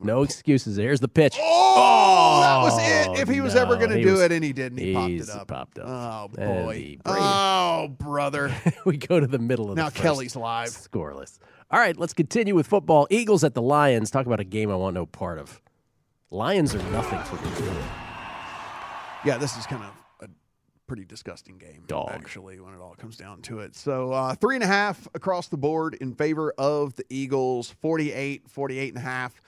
[0.00, 0.76] No excuses.
[0.76, 1.36] Here's the pitch.
[1.40, 3.20] Oh, that was it.
[3.20, 5.30] If he was ever going to do was- it, and he didn't, he popped it
[5.30, 5.48] up.
[5.48, 5.86] popped up.
[5.88, 6.98] Oh boy.
[7.04, 8.54] Oh brother.
[8.84, 9.90] we go to the middle of now.
[9.90, 10.68] Kelly's live.
[10.68, 11.38] Scoreless.
[11.70, 13.06] All right, let's continue with football.
[13.10, 14.10] Eagles at the Lions.
[14.10, 15.60] Talk about a game I want no part of.
[16.30, 17.74] Lions are nothing for me.
[19.24, 19.90] Yeah, this is kind of
[20.28, 20.30] a
[20.86, 22.10] pretty disgusting game, Dog.
[22.12, 23.74] actually, when it all comes down to it.
[23.74, 28.48] So, uh, three and a half across the board in favor of the Eagles, 48,
[28.48, 29.40] 48 and a half.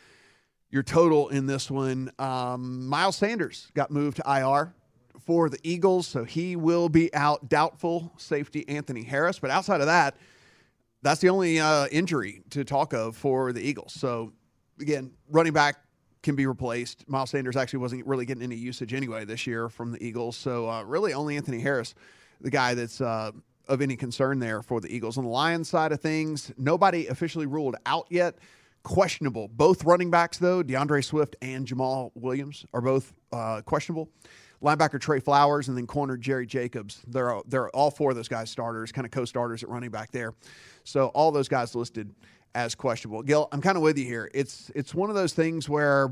[0.71, 4.73] Your total in this one, um, Miles Sanders got moved to IR
[5.27, 7.49] for the Eagles, so he will be out.
[7.49, 10.17] Doubtful safety Anthony Harris, but outside of that,
[11.03, 13.93] that's the only uh, injury to talk of for the Eagles.
[13.95, 14.33] So
[14.81, 15.77] again, running back
[16.23, 17.09] can be replaced.
[17.09, 20.37] Miles Sanders actually wasn't really getting any usage anyway this year from the Eagles.
[20.37, 21.95] So uh, really, only Anthony Harris,
[22.41, 23.33] the guy that's uh,
[23.69, 25.17] of any concern there for the Eagles.
[25.17, 28.37] On the Lions side of things, nobody officially ruled out yet.
[28.83, 29.49] Questionable.
[29.49, 34.11] Both running backs though, D'Andre Swift and Jamaal Williams are both uh, questionable.
[34.63, 37.03] Linebacker Trey Flowers and then corner Jerry Jacobs.
[37.07, 40.11] They're all, they're all four of those guys starters, kind of co-starters at running back
[40.11, 40.35] there.
[40.85, 42.15] So all those guys listed
[42.55, 43.23] as questionable.
[43.23, 44.31] Gil, I'm kind of with you here.
[44.35, 46.11] It's it's one of those things where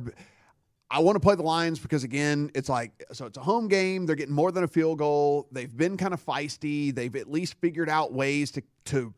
[0.90, 4.06] I want to play the Lions because again, it's like so it's a home game.
[4.06, 5.48] They're getting more than a field goal.
[5.52, 6.94] They've been kind of feisty.
[6.94, 9.12] They've at least figured out ways to to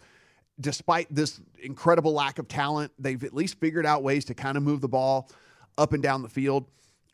[0.61, 4.62] despite this incredible lack of talent, they've at least figured out ways to kind of
[4.62, 5.31] move the ball
[5.79, 6.66] up and down the field.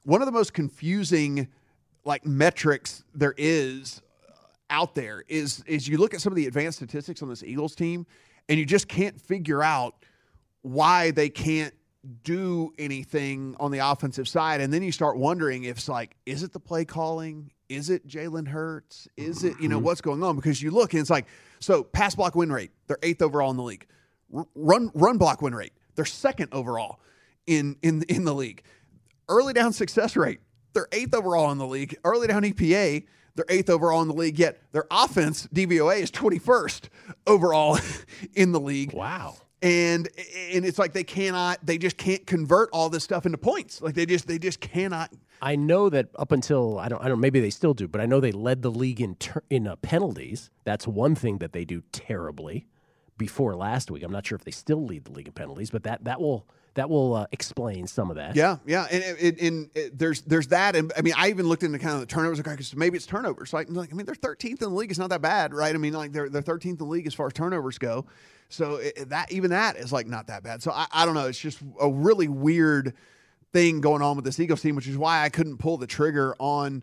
[0.05, 1.49] One of the most confusing
[2.05, 4.33] like metrics there is uh,
[4.71, 7.75] out there is is you look at some of the advanced statistics on this Eagles
[7.75, 8.07] team
[8.49, 9.97] and you just can't figure out
[10.63, 11.75] why they can't
[12.23, 16.45] do anything on the offensive side and then you start wondering if it's like is
[16.45, 19.09] it the play calling is it Jalen Hurts?
[19.17, 19.87] Is it you know mm-hmm.
[19.87, 20.37] what's going on?
[20.37, 21.27] Because you look and it's like
[21.59, 23.87] so pass block win rate they're eighth overall in the league.
[24.35, 27.01] R- run run block win rate they're second overall
[27.47, 28.63] in in in the league.
[29.29, 30.41] Early down success rate
[30.73, 31.97] they're eighth overall in the league.
[32.05, 36.89] Early down EPA they're eighth overall in the league yet their offense DVOA is 21st
[37.27, 37.79] overall
[38.35, 38.93] in the league.
[38.93, 39.37] Wow.
[39.63, 40.09] and
[40.53, 43.83] and it's like they cannot they just can't convert all this stuff into points.
[43.83, 47.21] Like they just they just cannot I know that up until I don't I don't
[47.21, 49.77] maybe they still do, but I know they led the league in ter- in uh,
[49.77, 50.51] penalties.
[50.65, 52.67] That's one thing that they do terribly.
[53.19, 55.85] Before last week, I'm not sure if they still lead the league in penalties, but
[55.85, 58.37] that that will that will uh, explain some of that.
[58.37, 61.63] yeah yeah and, and, and, it- there's there's that and i mean i even looked
[61.63, 64.15] into kind of the turnovers okay, 'cause maybe it's turnovers like, like i mean they're
[64.15, 66.67] 13th in the league it's not that bad right i mean like they're, they're 13th
[66.67, 68.05] in the league as far as turnovers go
[68.51, 71.27] so it, that even that is like not that bad so I, I don't know
[71.29, 72.93] it's just a really weird
[73.57, 76.35] thing going on with this eagles team which is why i couldn't pull the trigger
[76.39, 76.83] on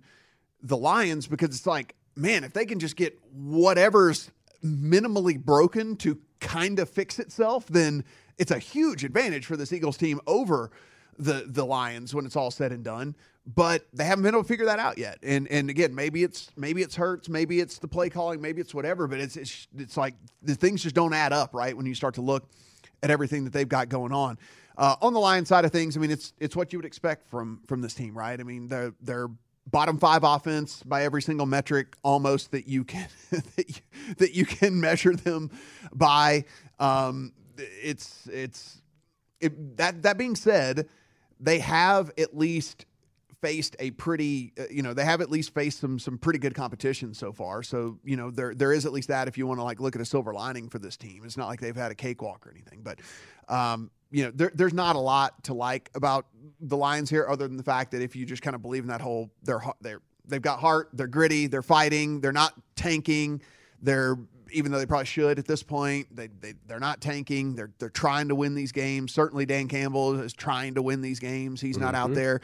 [0.64, 4.32] the Lions because it's like, man, if they can just get whatever's
[4.64, 8.04] minimally broken to kind of fix itself, then
[8.38, 10.72] it's a huge advantage for this Eagles team over
[11.20, 13.16] the the Lions when it's all said and done.
[13.46, 15.20] But they haven't been able to figure that out yet.
[15.22, 18.74] And and again, maybe it's maybe it's hurts, maybe it's the play calling, maybe it's
[18.74, 19.06] whatever.
[19.06, 21.76] But it's it's, it's like the things just don't add up, right?
[21.76, 22.50] When you start to look
[23.04, 24.40] at everything that they've got going on.
[24.78, 27.30] Uh, on the Lions side of things, I mean, it's it's what you would expect
[27.30, 28.40] from from this team, right?
[28.40, 29.30] I mean, they're they're
[29.70, 34.46] bottom five offense by every single metric almost that you can that, you, that you
[34.46, 35.52] can measure them
[35.94, 36.46] by.
[36.80, 38.82] Um, it's it's
[39.40, 40.88] it, that that being said,
[41.40, 42.86] they have at least
[43.44, 46.56] faced a pretty uh, you know they have at least faced some some pretty good
[46.56, 49.60] competition so far so you know there there is at least that if you want
[49.60, 51.92] to like look at a silver lining for this team it's not like they've had
[51.92, 53.00] a cakewalk or anything but
[53.50, 56.28] um, you know there, there's not a lot to like about
[56.62, 58.90] the lions here other than the fact that if you just kind of believe in
[58.90, 63.42] that whole they're they're they've got heart they're gritty they're fighting they're not tanking
[63.82, 64.16] they're
[64.52, 67.90] even though they probably should at this point they, they they're not tanking they're they're
[67.90, 71.78] trying to win these games certainly dan campbell is trying to win these games he's
[71.78, 72.16] not out Mhm.
[72.16, 72.42] there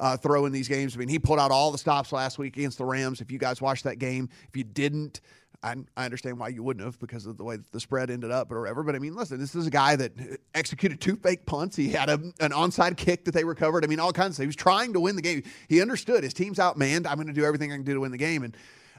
[0.00, 0.94] uh, throwing these games.
[0.94, 3.20] I mean, he pulled out all the stops last week against the Rams.
[3.20, 5.20] If you guys watched that game, if you didn't,
[5.62, 8.52] I, I understand why you wouldn't have because of the way the spread ended up
[8.52, 8.82] or whatever.
[8.84, 10.12] But I mean, listen, this is a guy that
[10.54, 11.74] executed two fake punts.
[11.74, 13.84] He had a, an onside kick that they recovered.
[13.84, 14.42] I mean, all kinds of stuff.
[14.44, 15.42] He was trying to win the game.
[15.68, 17.06] He understood his team's outmanned.
[17.06, 18.44] I'm going to do everything I can do to win the game.
[18.44, 18.56] And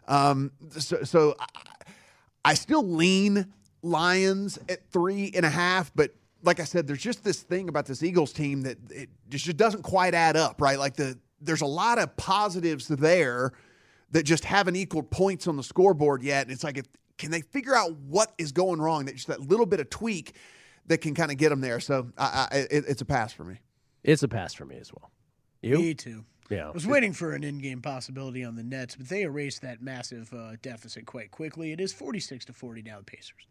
[0.08, 1.46] um, so, so I,
[2.44, 6.12] I still lean Lions at three and a half, but
[6.44, 9.84] like I said, there's just this thing about this Eagles team that it just doesn't
[9.84, 10.80] quite add up, right?
[10.80, 13.54] Like the there's a lot of positives there
[14.12, 16.44] that just haven't equaled points on the scoreboard yet.
[16.44, 16.86] And it's like if
[17.18, 19.06] can they figure out what is going wrong?
[19.06, 20.36] That just that little bit of tweak
[20.88, 21.80] that can kind of get them there.
[21.80, 23.60] So I, I, it, it's a pass for me.
[24.04, 25.12] It's a pass for me as well.
[25.62, 25.78] You?
[25.78, 26.26] Me too.
[26.50, 26.70] Yeah.
[26.70, 30.34] I was waiting for an in-game possibility on the Nets, but they erased that massive
[30.34, 31.72] uh, deficit quite quickly.
[31.72, 33.46] It is 46 to 40 now, the Pacers.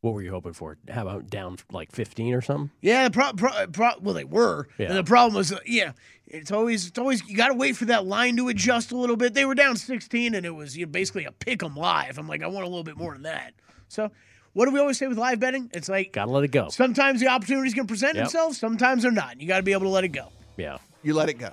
[0.00, 0.76] What were you hoping for?
[0.88, 2.70] How about down like 15 or something?
[2.80, 4.68] Yeah, the pro- pro- pro- well, they were.
[4.78, 4.88] Yeah.
[4.88, 5.92] And the problem was, uh, yeah,
[6.28, 9.16] it's always, it's always, you got to wait for that line to adjust a little
[9.16, 9.34] bit.
[9.34, 12.16] They were down 16, and it was you know, basically a pick 'em live.
[12.16, 13.54] I'm like, I want a little bit more than that.
[13.88, 14.10] So,
[14.52, 15.68] what do we always say with live betting?
[15.74, 16.68] It's like Gotta let it go.
[16.68, 18.24] sometimes the opportunities can present Yep.
[18.26, 19.40] themselves, sometimes they're not.
[19.40, 20.28] You got to be able to let it go.
[20.56, 20.78] Yeah.
[21.02, 21.50] You let it go.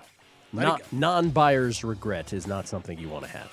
[0.54, 3.52] Non- non-buyer's regret is not something you want to have.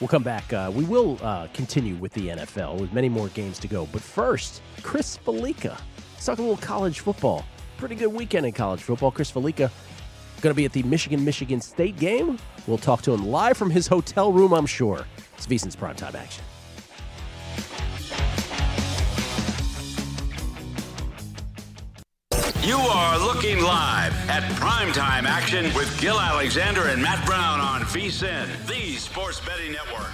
[0.00, 0.52] We'll come back.
[0.52, 3.86] Uh, we will uh, continue with the NFL with many more games to go.
[3.92, 5.78] But first, Chris Fallica.
[6.14, 7.44] Let's talk a little college football.
[7.76, 9.10] Pretty good weekend in college football.
[9.10, 9.70] Chris Fallica
[10.40, 12.38] going to be at the Michigan Michigan State game.
[12.66, 15.06] We'll talk to him live from his hotel room, I'm sure.
[15.36, 16.44] It's VSiN's primetime action.
[22.70, 28.46] You are looking live at primetime action with Gil Alexander and Matt Brown on VSIN,
[28.68, 30.12] the Sports Betting Network.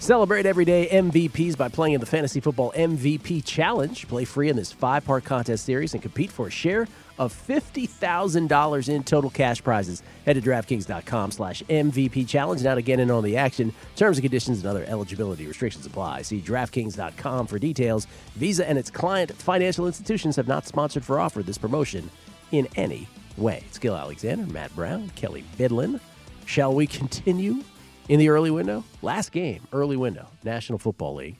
[0.00, 4.08] Celebrate everyday MVPs by playing in the Fantasy Football MVP Challenge.
[4.08, 8.88] Play free in this five part contest series and compete for a share of $50,000
[8.88, 10.02] in total cash prizes.
[10.24, 13.72] Head to DraftKings.com slash MVP Challenge now to get in on the action.
[13.96, 16.22] Terms and conditions and other eligibility restrictions apply.
[16.22, 18.06] See DraftKings.com for details.
[18.36, 22.10] Visa and its client financial institutions have not sponsored for offer this promotion
[22.50, 23.62] in any way.
[23.68, 26.00] It's Gil Alexander, Matt Brown, Kelly Bidlin.
[26.44, 27.62] Shall we continue
[28.08, 28.84] in the early window?
[29.00, 31.36] Last game, early window, National Football League,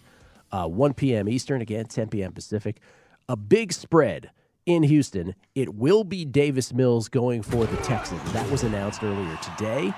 [0.52, 1.28] uh, 1 p.m.
[1.28, 2.32] Eastern, again, 10 p.m.
[2.32, 2.76] Pacific.
[3.28, 4.30] A big spread
[4.66, 5.34] in Houston.
[5.54, 8.32] It will be Davis Mills going for the Texans.
[8.32, 9.92] That was announced earlier today.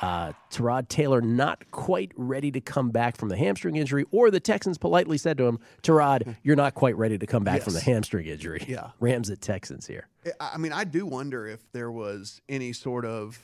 [0.00, 4.38] Uh, Tyrod Taylor not quite ready to come back from the hamstring injury, or the
[4.38, 7.80] Texans politely said to him, Tyrod, you're not quite ready to come back from the
[7.80, 8.64] hamstring injury.
[8.68, 8.90] Yeah.
[9.00, 10.06] Rams at Texans here.
[10.38, 13.40] I mean, I do wonder if there was any sort of,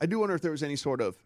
[0.00, 1.16] I do wonder if there was any sort of,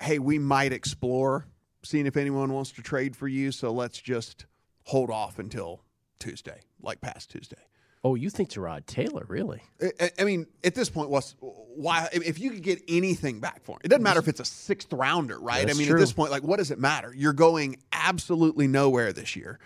[0.00, 1.46] hey, we might explore
[1.84, 3.52] seeing if anyone wants to trade for you.
[3.52, 4.46] So let's just
[4.84, 5.82] hold off until
[6.18, 7.56] Tuesday, like past Tuesday.
[8.04, 9.62] Oh, you think Tyrod Taylor, really?
[10.00, 12.08] I- I, mean, at this point, what's why?
[12.12, 14.92] If you could get anything back for him, it doesn't matter if it's a sixth
[14.92, 15.66] rounder, right?
[15.66, 15.96] That's I mean, true.
[15.96, 17.14] at this point, like, what does it matter?
[17.16, 19.60] You're going absolutely nowhere this year,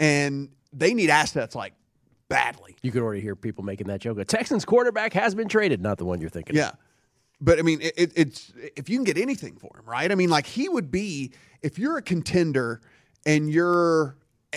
[0.00, 1.74] and they need assets like
[2.28, 2.76] badly.
[2.82, 4.18] You could already hear people making that joke.
[4.18, 6.56] A Texans quarterback has been traded, not the one you're thinking.
[6.56, 6.58] of.
[6.58, 6.72] Yeah.
[7.40, 10.10] But I mean, it, it, it's if you can get anything for him, right?
[10.10, 12.80] I mean, like he would be if you're a contender
[13.24, 14.16] and you're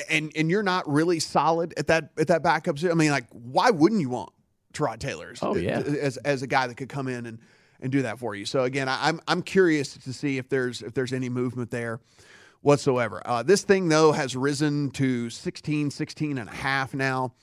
[0.09, 2.77] and and you're not really solid at that at that backup.
[2.83, 4.31] I mean, like why wouldn't you want
[4.73, 5.29] Tyrod Taylor?
[5.31, 5.79] as- Oh, yeah.
[5.79, 7.39] as as a guy that could come in and
[7.81, 8.45] and do that for you.
[8.45, 11.99] So again, I, I'm I'm curious to see if there's if there's any movement there
[12.61, 13.21] whatsoever.
[13.25, 17.33] Uh, this thing though has risen to 16, 16 and a half now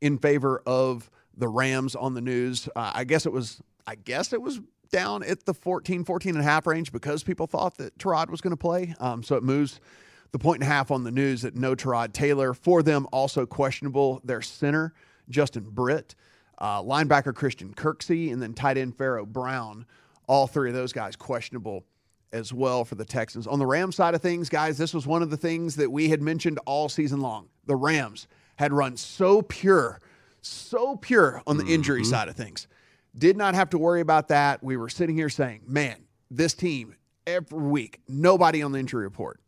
[0.00, 2.68] in favor of the Rams on the news.
[2.76, 4.60] Uh, I guess it was I guess it was
[4.92, 8.40] down at the 14, 14 and a half range because people thought that Tyrod was
[8.40, 8.94] going to play.
[8.98, 9.80] Um, so it moves
[10.32, 13.46] the point and a half on the news that no Tyrod Taylor for them also
[13.46, 14.20] questionable.
[14.24, 14.94] Their center
[15.28, 16.14] Justin Britt.
[16.60, 19.86] uh, linebacker Christian Kirksey, and then tight end Pharaoh Brown.
[20.26, 21.84] All three of those guys questionable
[22.32, 23.46] as well for the Texans.
[23.46, 26.08] On the Rams side of things, guys, this was one of the things that we
[26.08, 27.48] had mentioned all season long.
[27.66, 30.00] The Rams had run so pure,
[30.40, 32.68] so pure on the injury side of things.
[33.16, 34.62] Did not have to worry about that.
[34.62, 36.94] We were sitting here saying, man, this team
[37.26, 39.40] every week, nobody on the injury report.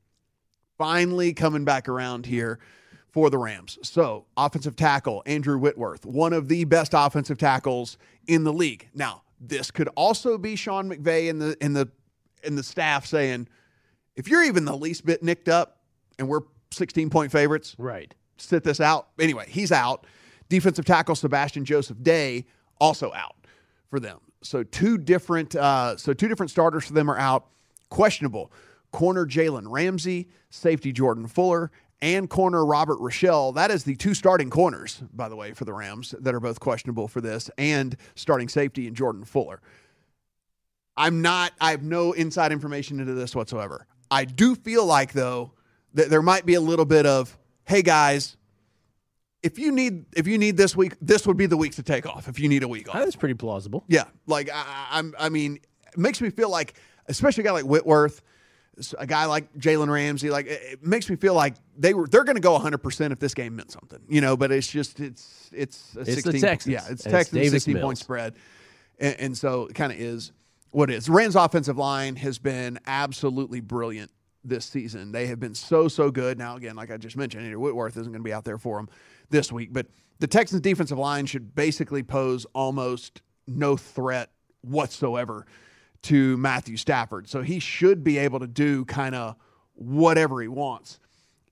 [0.82, 2.58] Finally coming back around here
[3.12, 3.78] for the Rams.
[3.84, 8.88] So, offensive tackle, Andrew Whitworth, one of the best offensive tackles in the league.
[8.92, 11.88] Now, this could also be Sean McVay and the in the
[12.42, 13.46] in the staff saying,
[14.16, 15.82] if you're even the least bit nicked up
[16.18, 16.40] and we're
[16.72, 18.12] 16 point favorites, right.
[18.36, 19.10] Sit this out.
[19.20, 20.04] Anyway, he's out.
[20.48, 22.44] Defensive tackle Sebastian Joseph Day
[22.80, 23.36] also out
[23.88, 24.18] for them.
[24.42, 27.46] So two different uh, so two different starters for them are out.
[27.88, 28.50] Questionable.
[28.92, 33.54] Corner Jalen Ramsey, safety Jordan Fuller, and corner Robert Rochell.
[33.54, 36.60] That is the two starting corners, by the way, for the Rams that are both
[36.60, 39.60] questionable for this, and starting safety in Jordan Fuller.
[40.96, 43.86] I'm not, I have no inside information into this whatsoever.
[44.10, 45.52] I do feel like, though,
[45.94, 48.36] that there might be a little bit of, hey guys,
[49.42, 52.06] if you need if you need this week, this would be the week to take
[52.06, 52.28] off.
[52.28, 53.84] If you need a week off, that's pretty plausible.
[53.88, 55.14] Yeah, like I, I'm.
[55.18, 55.58] I mean,
[55.92, 56.74] it makes me feel like,
[57.08, 58.22] especially a guy like Whitworth,
[58.98, 62.24] a guy like Jalen Ramsey, like it, it makes me feel like they were they're
[62.24, 64.36] going to go 100 percent if this game meant something, you know.
[64.36, 66.72] But it's just it's it's a It's the 16, Texans.
[66.72, 67.84] yeah, it's And it's Texans Davis 16 Mills.
[67.84, 68.34] point spread,
[68.98, 70.32] and, and so it kind of is
[70.70, 71.08] what it is.
[71.08, 74.10] Rams' offensive line has been absolutely brilliant
[74.44, 75.12] this season.
[75.12, 76.38] They have been so so good.
[76.38, 78.78] Now again, like I just mentioned, Andrew Whitworth isn't going to be out there for
[78.78, 78.88] them
[79.30, 79.86] this week, but
[80.18, 84.30] the Texans' defensive line should basically pose almost no threat
[84.62, 85.46] whatsoever
[86.02, 87.28] to Matthew Stafford.
[87.28, 89.36] So he should be able to do kind of
[89.74, 90.98] whatever he wants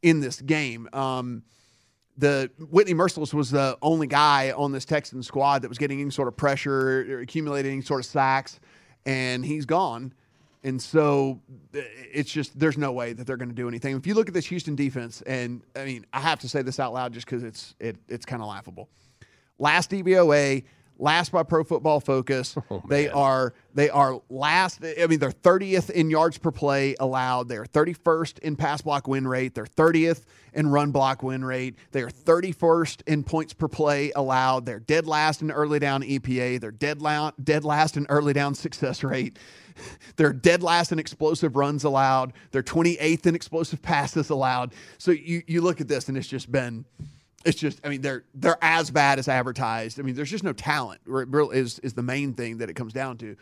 [0.02, 0.88] in this game.
[0.92, 1.42] Um,
[2.16, 6.10] the Whitney Mercilus was the only guy on this Texan squad that was getting any
[6.10, 8.60] sort of pressure, or accumulating any sort of sacks,
[9.06, 10.12] and he's gone.
[10.62, 11.40] And so
[11.72, 13.96] it's just there's no way that they're going to do anything.
[13.96, 16.78] If you look at this Houston defense, and I mean I have to say this
[16.78, 18.90] out loud just because it's it, it's kind of laughable.
[19.58, 20.64] Last DVOA,
[21.00, 22.56] last by Pro Football Focus.
[22.72, 24.84] Oh, they are they are last.
[24.84, 27.48] I mean they're 30th in yards per play allowed.
[27.48, 29.54] They are 31st in pass block win rate.
[29.54, 31.76] They're 30th in run block win rate.
[31.90, 34.66] They are 31st in points per play allowed.
[34.66, 36.60] They're dead last in early down EPA.
[36.60, 39.38] They're dead la- dead last in early down success rate.
[40.16, 42.34] They're dead last in explosive runs allowed.
[42.50, 44.74] They're 28th in explosive passes allowed.
[44.98, 46.84] So you you look at this and it's just been
[47.44, 49.98] it's just I mean they're they're as bad as advertised.
[49.98, 51.00] I mean there's just no talent.
[51.04, 53.36] Re- real- Is is the main thing that it comes down to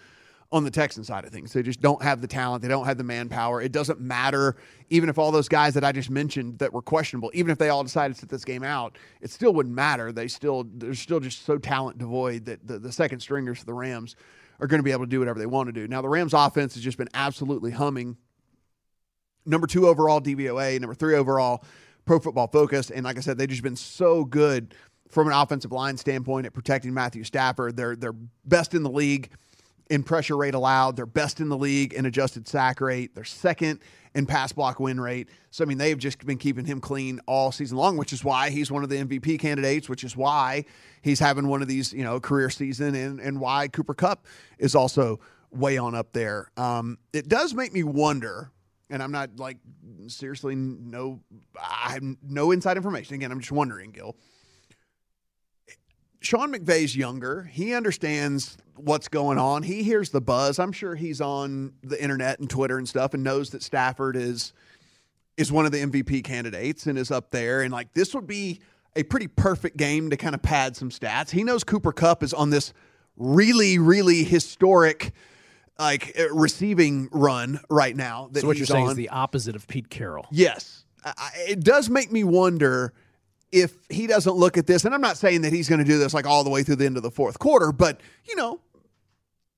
[0.50, 1.52] on the Texan side of things.
[1.52, 2.62] They just don't have the talent.
[2.62, 3.60] They don't have the manpower.
[3.60, 4.56] It doesn't matter
[4.88, 7.68] even if all those guys that I just mentioned that were questionable, even if they
[7.68, 10.10] all decided to sit this game out, it still wouldn't matter.
[10.12, 13.74] They still they're still just so talent devoid that the, the second stringers for the
[13.74, 14.16] Rams
[14.60, 15.86] are going to be able to do whatever they want to do.
[15.86, 18.16] Now the Rams offense has just been absolutely humming
[19.44, 21.64] number two overall DVOA, number three overall
[22.08, 24.74] Pro Football Focus, and like I said, they've just been so good
[25.10, 27.76] from an offensive line standpoint at protecting Matthew Stafford.
[27.76, 28.14] They're they're
[28.46, 29.30] best in the league
[29.90, 30.96] in pressure rate allowed.
[30.96, 33.14] They're best in the league in adjusted sack rate.
[33.14, 33.80] They're second
[34.14, 35.28] in pass block win rate.
[35.50, 38.48] So I mean, they've just been keeping him clean all season long, which is why
[38.48, 39.86] he's one of the MVP candidates.
[39.86, 40.64] Which is why
[41.02, 44.24] he's having one of these you know career season, and and why Cooper Kupp
[44.58, 46.50] is also way on up there.
[46.56, 48.50] Um, it does make me wonder
[48.90, 49.58] and I'm not like
[50.06, 51.20] seriously no
[51.58, 53.14] I have no inside information.
[53.14, 54.16] Again, I'm just wondering, Gil.
[56.20, 57.44] Sean McVay's younger.
[57.44, 59.62] He understands what's going on.
[59.62, 60.58] He hears the buzz.
[60.58, 64.52] I'm sure he's on the internet and Twitter and stuff and knows that Stafford is
[65.36, 68.60] is one of the MVP candidates and is up there and like this would be
[68.96, 71.30] a pretty perfect game to kind of pad some stats.
[71.30, 72.72] He knows Cooper Kupp is on this
[73.16, 75.12] really really historic
[75.78, 78.90] like uh, receiving run right now that So what you're saying on.
[78.92, 80.26] is the opposite of Pete Carroll.
[80.30, 80.84] Yes.
[81.04, 82.92] I, it does make me wonder
[83.52, 85.98] if he doesn't look at this, and I'm not saying that he's going to do
[85.98, 88.60] this like all the way through the end of the fourth quarter, but, you know,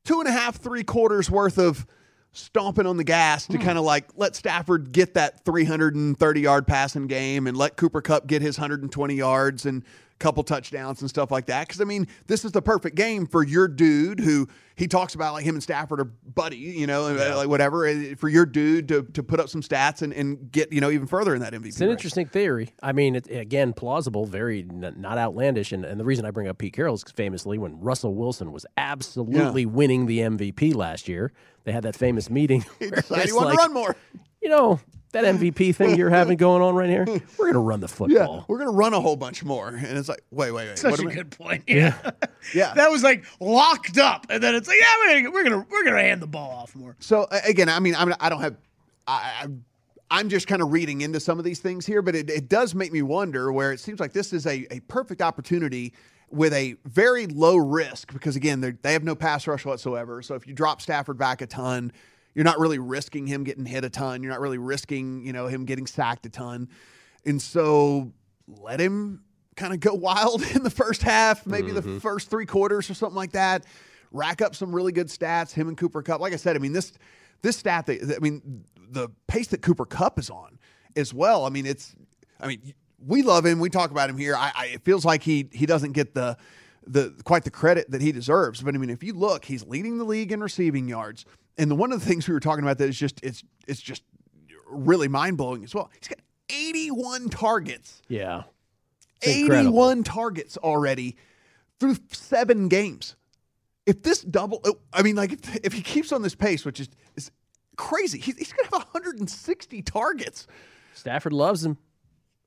[0.04, 1.87] two and a half, three quarters worth of
[2.33, 7.09] stomping on the gas to kind of like let Stafford get that 330 yard passing
[7.09, 9.82] game and let Cooper Kupp get his 120 yards and
[10.20, 11.66] couple touchdowns and stuff like that.
[11.66, 14.46] Because, I mean, this is the perfect game for your dude who
[14.76, 18.28] he talks about like him and Stafford are buddy, you know, uh, like whatever, for
[18.28, 21.34] your dude to, to put up some stats and, and get, you know, even further
[21.34, 21.66] in that MVP.
[21.66, 21.92] It's an race.
[21.92, 22.70] interesting theory.
[22.82, 25.72] I mean, it, again, plausible, very n- not outlandish.
[25.72, 28.64] And, and the reason I bring up Pete Carroll is famously when Russell Wilson was
[28.76, 31.32] absolutely winning the MVP last year,
[31.64, 32.64] they had that famous meeting.
[32.78, 33.96] He decided he wanted like, to run more.
[34.40, 34.80] You know,
[35.12, 37.04] that MVP thing you're having going on right here.
[37.38, 38.36] We're gonna run the football.
[38.38, 40.78] Yeah, we're gonna run a whole bunch more, and it's like, wait, wait, wait.
[40.78, 41.64] Such what a am I- good point.
[41.66, 42.11] Yeah.
[42.54, 42.72] Yeah.
[42.74, 45.84] That was like locked up, and then it's like, yeah, we're gonna we're gonna, we're
[45.84, 46.96] gonna hand the ball off more.
[47.00, 48.56] So again, I mean, I'm, I don't have,
[49.06, 49.48] I, I,
[50.11, 52.74] I'm just kind of reading into some of these things here, but it, it does
[52.74, 55.92] make me wonder where it seems like this is a, a perfect opportunity
[56.30, 60.22] with a very low risk because again, they're- they have no pass rush whatsoever.
[60.22, 61.92] So if you drop Stafford back a ton,
[62.35, 64.22] you're not really risking him getting hit a ton.
[64.22, 66.68] You're not really risking, you know, him getting sacked a ton.
[67.24, 68.12] And so
[68.47, 69.22] let him
[69.57, 71.99] kind of go wild in the first half, maybe the mm-hmm.
[71.99, 73.64] first three quarters or something like that.
[74.12, 75.53] Rack up some really good stats.
[75.53, 76.20] Him and Cooper Kupp.
[76.20, 76.93] Like I said, I mean this
[77.43, 77.87] this stat.
[77.87, 80.59] That, I mean the pace that Cooper Kupp is on
[80.97, 81.45] as well.
[81.45, 81.95] I mean it's.
[82.41, 82.74] I mean
[83.07, 83.61] we love him.
[83.61, 84.35] We talk about him here.
[84.35, 86.37] I, I it feels like he he doesn't get the
[86.91, 88.62] the quite the credit that he deserves.
[88.62, 91.24] But I mean if you look, he's leading the league in receiving yards.
[91.59, 93.80] And the, one of the things we were talking about that is just it's it's
[93.80, 94.03] just
[94.66, 95.91] really mind blowing as well.
[95.99, 96.18] He's got
[96.49, 98.03] 81 targets.
[98.09, 98.45] Yeah.
[99.22, 99.70] It's incredible.
[99.70, 101.16] 81 targets already
[101.78, 103.16] through seven games.
[103.86, 106.80] If this double, oh, I mean, like if, if he keeps on this pace, which
[106.80, 107.30] is is
[107.76, 110.47] crazy, he's, he's going to have 160 targets.
[110.95, 111.78] Stafford loves him,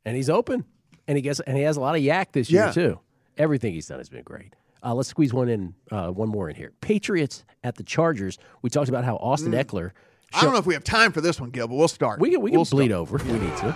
[0.06, 0.64] and he's open,
[1.08, 3.00] and he gets and he has a lot of YAC this year too.
[3.38, 4.56] Everything he's done has been great.
[4.84, 6.74] Uh, let's squeeze one in, uh, one more in here.
[6.82, 8.38] Patriots at the Chargers.
[8.62, 9.64] We talked about how Austin Mm.
[9.64, 9.92] Ekeler.
[10.34, 12.20] I don't know if we have time for this one, Gil, but we'll start.
[12.20, 13.00] We can, we can We'll bleed start.
[13.02, 13.76] over if we need to.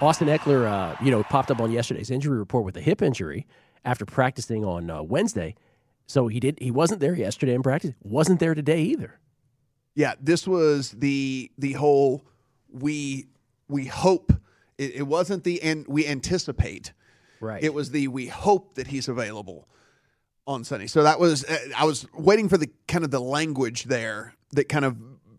[0.00, 3.46] Austin Ekeler, uh, you know, popped up on yesterday's injury report with a hip injury
[3.84, 5.54] after practicing on uh, Wednesday.
[6.06, 6.58] So he did.
[6.60, 7.92] He wasn't there yesterday in practice.
[8.02, 9.18] Wasn't there today either.
[9.94, 12.24] Yeah, this was the the whole
[12.72, 13.28] we
[13.68, 14.32] we hope
[14.78, 16.92] it, it wasn't the and we anticipate.
[17.40, 17.62] Right.
[17.62, 19.68] It was the we hope that he's available
[20.46, 20.86] on Sunday.
[20.86, 24.68] So that was uh, I was waiting for the kind of the language there that
[24.68, 24.96] kind of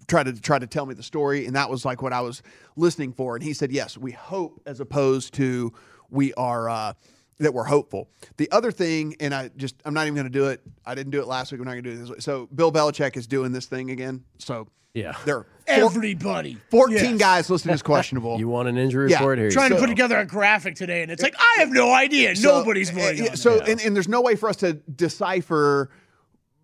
[0.07, 2.41] tried to try to tell me the story and that was like what I was
[2.75, 5.73] listening for and he said yes, we hope as opposed to
[6.09, 6.93] we are uh
[7.41, 8.09] that we're hopeful.
[8.37, 10.61] The other thing, and I just I'm not even going to do it.
[10.85, 11.59] I didn't do it last week.
[11.59, 12.21] I'm not going to do it this week.
[12.21, 14.23] So Bill Belichick is doing this thing again.
[14.37, 15.15] So Yeah.
[15.25, 16.57] there are Everybody.
[16.69, 17.19] 14 Yes.
[17.19, 18.37] guys listed as questionable.
[18.39, 19.17] You want an injury Yeah.
[19.19, 19.49] report here?
[19.51, 22.35] Trying to put together a graphic today, and it's like I have no idea.
[22.35, 23.29] So, Nobody's uh, voting.
[23.29, 23.69] uh, So it.
[23.69, 25.89] and, and there's no way for us to decipher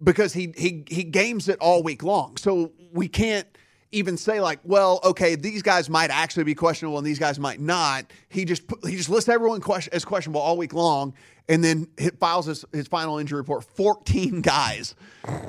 [0.03, 2.37] because he he he games it all week long.
[2.37, 3.47] So we can't
[3.91, 7.59] even say like, well, okay, these guys might actually be questionable and these guys might
[7.59, 8.11] not.
[8.29, 11.13] He just put- he just lists everyone question, as questionable all week long,
[11.47, 13.63] and then hit, files his, his final injury report.
[13.63, 14.95] 14 guys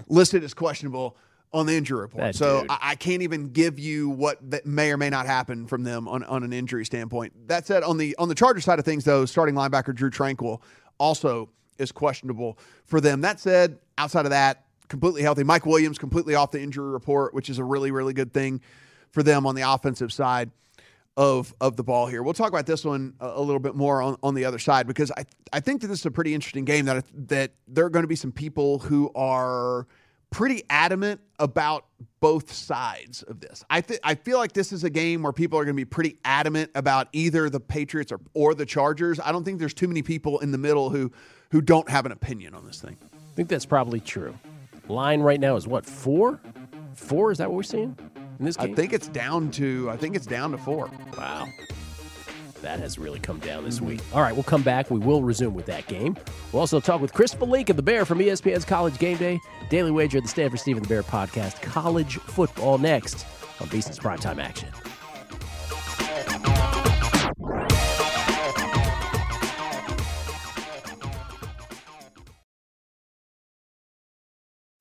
[0.08, 1.16] listed as questionable
[1.52, 2.24] on the injury report.
[2.24, 2.64] That so.
[2.68, 6.06] I, I can't even give you what that may or may not happen from them
[6.06, 7.48] on, on an injury standpoint.
[7.48, 10.60] That said, on the on the Charger side of things, though, starting linebacker Drew Tranquill
[10.98, 13.22] also is questionable for them.
[13.22, 15.44] That said, outside of that, completely healthy.
[15.44, 18.60] Mike Williams completely off the injury report, which is a really really good thing
[19.10, 20.50] for them on the offensive side
[21.16, 22.22] of of the ball here.
[22.22, 24.86] We'll talk about this one a, a little bit more on, on the other side
[24.86, 27.90] because I I think that this is a pretty interesting game that that there are
[27.90, 29.86] going to be some people who are
[30.30, 31.86] pretty adamant about
[32.20, 33.64] both sides of this.
[33.70, 35.84] I th- I feel like this is a game where people are going to be
[35.84, 39.18] pretty adamant about either the Patriots or, or the Chargers.
[39.18, 41.10] I don't think there's too many people in the middle who
[41.50, 42.96] who don't have an opinion on this thing.
[43.02, 44.38] I think that's probably true.
[44.88, 46.40] Line right now is what four?
[46.94, 47.96] Four is that what we're seeing
[48.38, 48.72] in this game?
[48.72, 50.90] I think it's down to I think it's down to 4.
[51.16, 51.46] Wow.
[52.62, 53.86] That has really come down this mm-hmm.
[53.86, 54.00] week.
[54.12, 54.90] All right, we'll come back.
[54.90, 56.16] We will resume with that game.
[56.52, 59.38] We'll also talk with Chris Link of the Bear from ESPN's College Game Day,
[59.70, 63.26] Daily Wager, at the Stanford Steve and the Bear podcast, college football next
[63.60, 64.68] on VSiN's Primetime Action.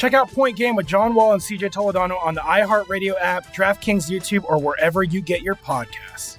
[0.00, 4.10] Check out Point Game with John Wall and CJ Toledano on the iHeartRadio app, DraftKings
[4.10, 6.38] YouTube, or wherever you get your podcasts.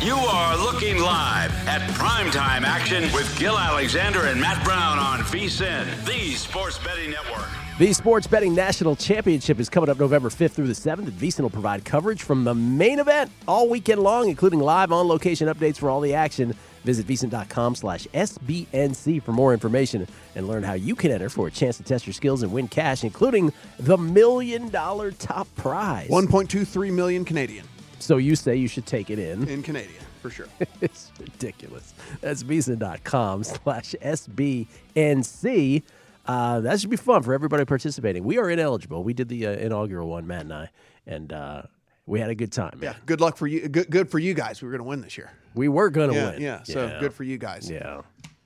[0.00, 6.04] You are looking live at primetime action with Gil Alexander and Matt Brown on VSIN,
[6.04, 7.48] the Sports Betting Network.
[7.80, 11.40] The Sports Betting National Championship is coming up November 5th through the 7th, and VSiN
[11.40, 15.90] will provide coverage from the main event all weekend long, including live on-location updates for
[15.90, 16.54] all the action.
[16.84, 21.50] Visit VSiN.com slash SBNC for more information and learn how you can enter for a
[21.50, 26.08] chance to test your skills and win cash, including the million dollar top prize.
[26.08, 27.66] 1.23 million Canadian
[27.98, 29.48] So you say you should take it in.
[29.48, 30.46] in Canadian for sure.
[30.80, 31.94] it's ridiculous.
[32.20, 35.82] That's VSiN.com slash SBNC.
[36.26, 38.22] Uh, that should be fun for everybody participating.
[38.24, 39.02] We are ineligible.
[39.02, 40.70] We did the uh, inaugural one, Matt and I,
[41.06, 41.62] and uh,
[42.06, 42.78] we had a good time.
[42.82, 43.66] Yeah, good luck for you.
[43.68, 44.60] Good, good for you guys.
[44.60, 45.30] We were going to win this year.
[45.58, 46.40] We were going to yeah, win.
[46.40, 47.68] Yeah, so good for you guys.
[47.68, 48.02] Yeah,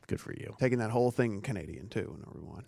[0.07, 0.57] good for you.
[0.59, 2.65] Taking that whole thing in Canadian too, and we won.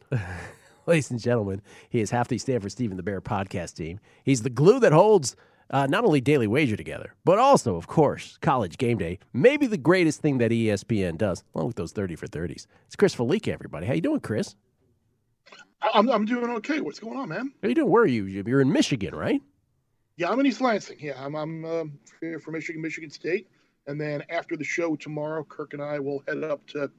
[0.87, 4.01] Ladies and gentlemen, he is half the Stanford Steve and the Bear podcast team.
[4.23, 5.35] He's the glue that holds
[5.71, 9.19] uh, not only Daily Wager together, but also, of course, College Game Day.
[9.33, 12.67] Maybe the greatest thing that ESPN does, along with those 30 for 30s.
[12.85, 13.87] It's Chris Fallica, everybody.
[13.87, 14.57] How you doing, Chris?
[15.81, 16.83] I'm, I'm doing okay.
[16.83, 17.51] What's going on, man?
[17.63, 17.91] How you doing?
[17.91, 18.27] Where are you?
[18.27, 19.41] You're in Michigan, right?
[20.19, 20.99] Yeah, I'm in East Lansing.
[21.01, 23.49] Yeah, I'm, I'm um, here for Michigan, Michigan State.
[23.87, 26.91] And then after the show tomorrow, Kirk and I will head up to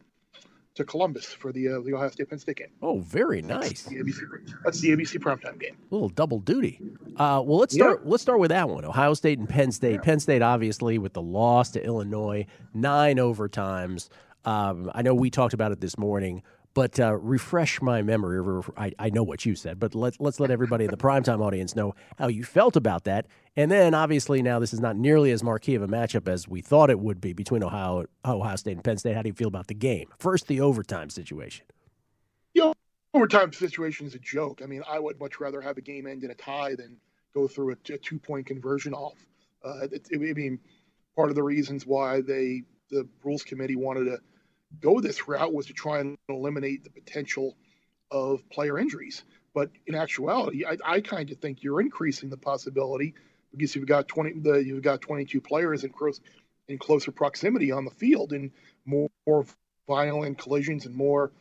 [0.76, 2.68] to Columbus for the uh, the Ohio State Penn State game.
[2.82, 3.84] Oh, very nice.
[3.84, 4.20] The ABC,
[4.64, 5.78] that's the ABC primetime game.
[5.90, 6.80] A little double duty.
[7.16, 8.06] Uh, well, let's start.
[8.06, 8.86] Let's start with that one.
[8.86, 10.02] Ohio State and Penn State.
[10.04, 14.10] Penn State, obviously, with the loss to Illinois, nine overtimes.
[14.44, 16.44] Um, I know we talked about it this morning,
[16.76, 18.62] but uh, refresh my memory.
[18.78, 21.76] I, I know what you said, but let's let's let everybody in the primetime audience
[21.76, 23.26] know how you felt about that.
[23.56, 26.62] And then, obviously, now this is not nearly as marquee of a matchup as we
[26.62, 29.16] thought it would be between Ohio Ohio State and Penn State.
[29.16, 30.10] How do you feel about the game?
[30.20, 31.66] First, the overtime situation.
[32.54, 32.74] You know,
[33.14, 34.62] overtime situation is a joke.
[34.62, 36.98] I mean, I would much rather have a game end in a tie than
[37.34, 39.26] go through a, a two point conversion off.
[39.64, 40.60] Uh, it, it, I mean,
[41.16, 44.20] part of the reasons why they the rules committee wanted to
[44.82, 47.56] go this route was to try and eliminate the potential
[48.12, 49.24] of player injuries.
[49.54, 53.14] But in actuality, I, I kind of think you're increasing the possibility
[53.52, 56.20] because you've got 20 the, you've got 22 players in close
[56.68, 58.52] in closer proximity on the field and
[58.86, 59.46] more, more
[59.88, 61.32] violent collisions and more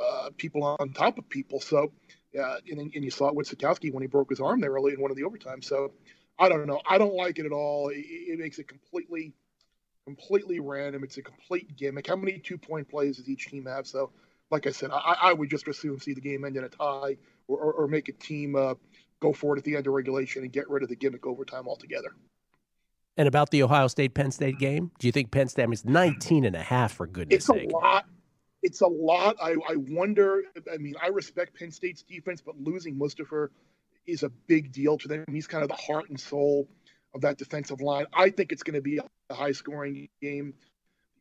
[0.00, 1.60] uh, people on top of people.
[1.60, 1.92] So,
[2.38, 4.92] uh, and, and you saw it with Sikowski when he broke his arm there early
[4.92, 5.62] in one of the overtime.
[5.62, 5.92] So,
[6.38, 6.80] I don't know.
[6.88, 7.90] I don't like it at all.
[7.90, 9.32] It, it makes it completely,
[10.06, 11.04] completely random.
[11.04, 12.06] It's a complete gimmick.
[12.06, 13.86] How many two point plays does each team have?
[13.86, 14.10] So,
[14.50, 17.16] like I said, I, I would just assume see the game end in a tie
[17.48, 18.74] or, or, or make a team uh,
[19.20, 21.66] go for it at the end of regulation and get rid of the gimmick overtime
[21.66, 22.14] altogether.
[23.16, 25.74] And about the Ohio State Penn State game, do you think Penn State I mean,
[25.74, 28.06] it's 19 and a half for goodness It's a lot.
[28.62, 29.36] It's a lot.
[29.42, 30.42] I, I wonder.
[30.72, 33.48] I mean, I respect Penn State's defense, but losing Mustipher
[34.06, 35.24] is a big deal to them.
[35.30, 36.68] He's kind of the heart and soul
[37.14, 38.06] of that defensive line.
[38.12, 38.98] I think it's going to be
[39.30, 40.54] a high scoring game.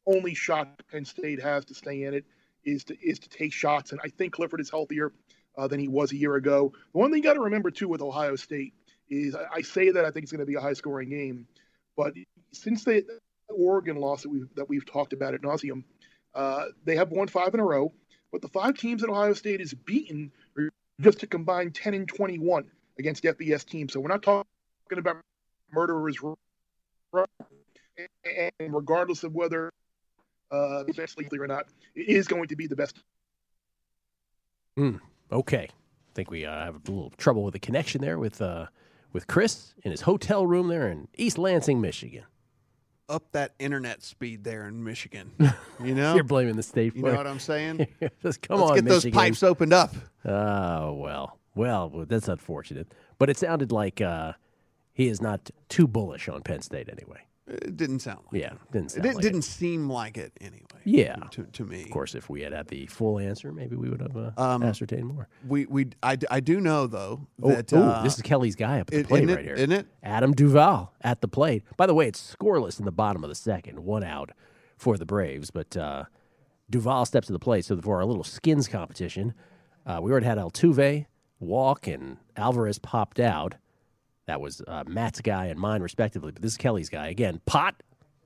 [0.05, 2.25] The only shot Penn State has to stay in it
[2.63, 5.13] is to is to take shots, and I think Clifford is healthier
[5.57, 6.71] uh, than he was a year ago.
[6.93, 8.73] The one thing you got to remember too with Ohio State
[9.09, 11.47] is I, I say that I think it's going to be a high scoring game,
[11.97, 12.13] but
[12.53, 13.05] since the
[13.49, 15.83] Oregon loss that we've that we've talked about at nauseum,
[16.35, 17.91] uh, they have won five in a row.
[18.31, 20.31] But the five teams that Ohio State has beaten
[21.01, 22.65] just to combine 10 and 21
[22.97, 23.91] against FBS teams.
[23.93, 24.45] So we're not talking
[24.91, 25.17] about
[25.73, 26.17] murderers,
[28.23, 29.71] and regardless of whether
[30.51, 33.01] uh, especially or not, it is going to be the best.
[34.77, 34.99] Mm,
[35.31, 38.67] okay, I think we uh, have a little trouble with the connection there with uh,
[39.13, 42.23] with Chris in his hotel room there in East Lansing, Michigan.
[43.09, 45.31] Up that internet speed there in Michigan.
[45.83, 46.95] You know, You're blaming the state.
[46.95, 47.17] You for know it.
[47.17, 47.87] what I'm saying?
[48.21, 49.95] Just come Let's on, get those pipes opened up.
[50.23, 52.93] Oh well, well, well, that's unfortunate.
[53.17, 54.33] But it sounded like uh,
[54.93, 57.21] he is not too bullish on Penn State anyway.
[57.47, 58.91] It didn't sound like Yeah, didn't it.
[58.91, 60.65] sound Didn't, like didn't seem like it anyway.
[60.85, 61.83] Yeah, to, to me.
[61.83, 64.63] Of course, if we had had the full answer, maybe we would have uh, Um,
[64.63, 65.27] ascertained more.
[65.47, 68.79] We we I, I do know though Oh, that ooh, uh, this is Kelly's guy
[68.79, 69.55] up at the it- plate isn't it- right here.
[69.55, 69.87] isn't it?
[70.03, 71.63] Adam Duvall at the plate.
[71.77, 74.31] By the way, it's scoreless in the bottom of the second, one out
[74.77, 75.51] for the Braves.
[75.51, 76.05] But uh,
[76.69, 77.65] Duvall steps to the plate.
[77.65, 79.33] So for our little skins competition,
[79.85, 81.05] uh, we already had Altuve
[81.39, 83.55] walk and Alvarez popped out.
[84.31, 86.31] That was uh, Matt's guy and mine, respectively.
[86.31, 87.41] But this is Kelly's guy again.
[87.45, 87.75] Pot,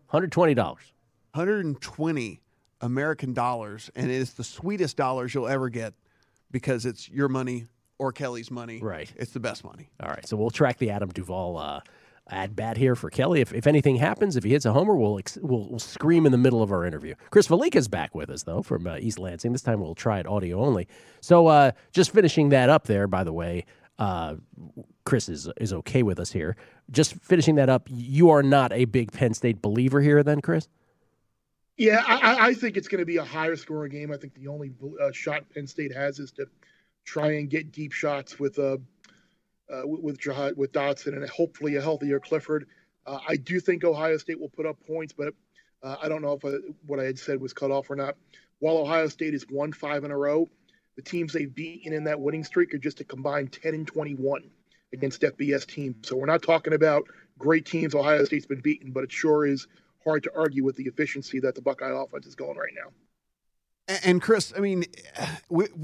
[0.05, 0.93] hundred twenty dollars.
[1.33, 2.41] 120
[2.81, 5.95] American dollars, and it is the sweetest dollars you'll ever get
[6.51, 7.65] because it's your money
[7.97, 8.79] or Kelly's money.
[8.83, 9.11] Right.
[9.15, 9.89] It's the best money.
[9.99, 11.81] All right, so we'll track the Adam Duvall uh,
[12.29, 13.41] ad bat here for Kelly.
[13.41, 16.31] If, if anything happens, if he hits a homer, we'll, ex- we'll we'll scream in
[16.31, 17.15] the middle of our interview.
[17.31, 19.53] Chris Fallica's back with us though from uh, East Lansing.
[19.53, 20.87] This time we'll try it audio only.
[21.21, 23.07] So uh, just finishing that up there.
[23.07, 23.65] By the way,
[23.99, 24.35] uh,
[25.05, 26.55] Chris is is okay with us here.
[26.91, 27.87] Just finishing that up.
[27.89, 30.67] You are not a big Penn State believer here, then, Chris.
[31.77, 34.11] Yeah, I, I- think it's going to be a higher scoring game.
[34.11, 34.71] I think the only
[35.01, 36.47] uh, shot Penn State has is to
[37.03, 38.77] try and get deep shots with uh,
[39.71, 40.17] uh with
[40.55, 42.67] with, Dotson and hopefully a healthier Clifford.
[43.05, 45.33] Uh, I do think Ohio State will put up points, but
[45.83, 46.53] uh, I don't know if I,
[46.87, 48.15] what I had said was cut off or not.
[48.59, 50.47] While Ohio State has won five in a row,
[50.95, 54.49] the teams they've beaten in that winning streak are just a combined 10 and 21
[54.93, 56.07] against FBS teams.
[56.07, 57.05] So we're not talking about
[57.37, 59.67] great teams Ohio State's been beaten, but it sure is
[60.03, 62.91] hard to argue with the efficiency that the Buckeye offense is going right now.
[64.03, 64.85] And, Chris, I mean,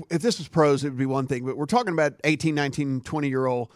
[0.09, 3.01] if this was pros, it would be one thing, but we're talking about 18, 19,
[3.01, 3.71] 20 year old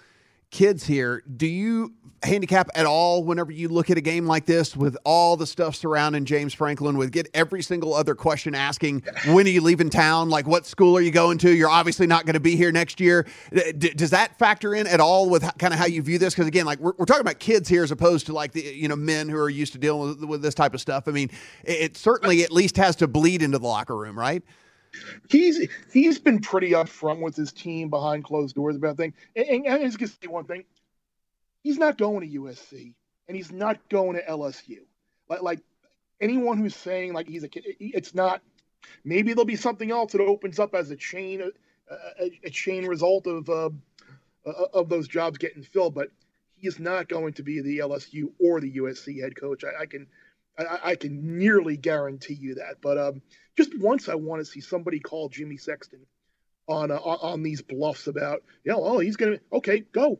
[0.51, 1.23] kids here.
[1.35, 1.93] Do you
[2.23, 5.75] handicap at all whenever you look at a game like this with all the stuff
[5.75, 10.29] surrounding James Franklin, with get every single other question asking, when are you leaving town?
[10.29, 11.51] Like, what school are you going to?
[11.51, 13.27] You're obviously not going to be here next year.
[13.53, 16.33] D- does that factor in at all with kind of how you view this?
[16.33, 18.87] Because again, like we're, we're talking about kids here as opposed to like the, you
[18.87, 21.07] know, men who are used to dealing with, with this type of stuff.
[21.07, 21.29] I mean,
[21.63, 24.43] it, it certainly at least has to bleed into the locker room, right?
[25.29, 29.13] He's he's been pretty upfront with his team behind closed doors about things.
[29.35, 30.63] And, and, and I going to say one thing:
[31.63, 32.93] he's not going to USC,
[33.27, 34.79] and he's not going to LSU.
[35.29, 35.59] Like like
[36.21, 38.41] anyone who's saying like he's a kid, it's not.
[39.03, 41.41] Maybe there'll be something else that opens up as a chain
[41.89, 43.69] a, a chain result of uh,
[44.73, 46.09] of those jobs getting filled, but
[46.55, 49.63] he is not going to be the LSU or the USC head coach.
[49.63, 50.07] I, I can
[50.57, 52.81] I, I can nearly guarantee you that.
[52.81, 53.21] But um,
[53.57, 56.05] just once, I want to see somebody call Jimmy Sexton
[56.67, 60.19] on uh, on these bluffs about, you know, oh, he's gonna okay, go,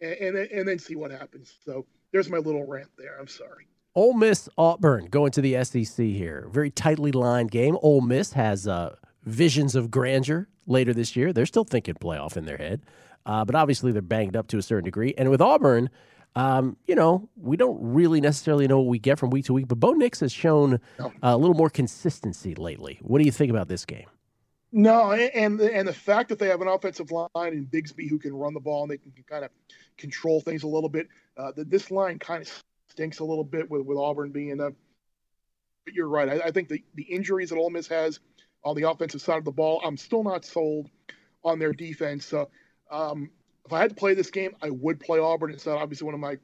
[0.00, 1.54] and and then, and then see what happens.
[1.64, 3.18] So there's my little rant there.
[3.18, 3.66] I'm sorry.
[3.94, 6.48] Ole Miss Auburn going to the SEC here.
[6.52, 7.78] Very tightly lined game.
[7.80, 11.32] Ole Miss has uh, visions of grandeur later this year.
[11.32, 12.82] They're still thinking playoff in their head,
[13.24, 15.14] uh, but obviously they're banged up to a certain degree.
[15.16, 15.88] And with Auburn,
[16.36, 19.68] um, you know, we don't really necessarily know what we get from week to week,
[19.68, 22.98] but Bo Nix has shown uh, a little more consistency lately.
[23.00, 24.06] What do you think about this game?
[24.70, 28.34] No, and and the fact that they have an offensive line and Bigsby who can
[28.34, 29.50] run the ball and they can kind of
[29.96, 31.08] control things a little bit.
[31.38, 34.70] Uh, that this line kind of stinks a little bit with, with Auburn being a.
[35.86, 36.28] But you're right.
[36.28, 38.20] I, I think the, the injuries that Ole Miss has
[38.64, 40.90] on the offensive side of the ball, I'm still not sold
[41.44, 42.26] on their defense.
[42.26, 42.50] So
[42.90, 43.30] um,
[43.66, 45.50] if I had to play this game, I would play Auburn.
[45.50, 46.38] It's not obviously one of my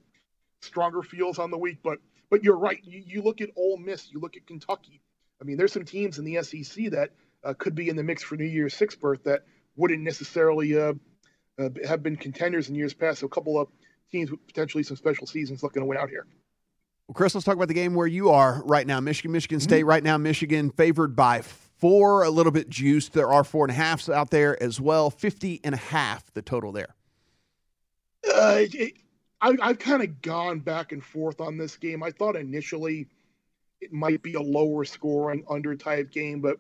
[0.61, 1.99] stronger feels on the week, but
[2.31, 2.81] but you're right.
[2.83, 5.01] You, you look at Ole Miss, you look at Kentucky.
[5.41, 7.11] I mean, there's some teams in the SEC that
[7.45, 9.45] uh, could be in the mix for New Year's Six berth that
[9.77, 10.95] wouldn't necessarily uh,
[11.59, 13.21] uh, have been contenders in years past.
[13.21, 13.69] So a couple of
[14.11, 16.27] teams with potentially some special seasons looking to win out here.
[17.07, 19.01] Well, Chris, let's talk about the game where you are right now.
[19.01, 19.65] Michigan, Michigan Mm-hmm.
[19.65, 20.17] State right now.
[20.17, 23.13] Michigan favored by four, a little bit juiced.
[23.13, 25.11] There are four and a halfs out there as well.
[25.11, 26.95] 50 and a half, the total there.
[28.33, 28.95] Uh, it,
[29.41, 32.03] I, I've kind of gone back and forth on this game.
[32.03, 33.09] I thought initially
[33.81, 36.59] it might be a lower scoring under type game, but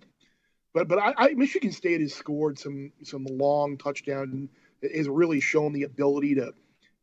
[0.74, 4.48] but but I, I Michigan State has scored some some long touchdowns and
[4.94, 6.52] has really shown the ability to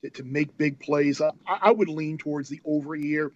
[0.03, 1.21] to, to make big plays.
[1.21, 3.31] I, I would lean towards the over here.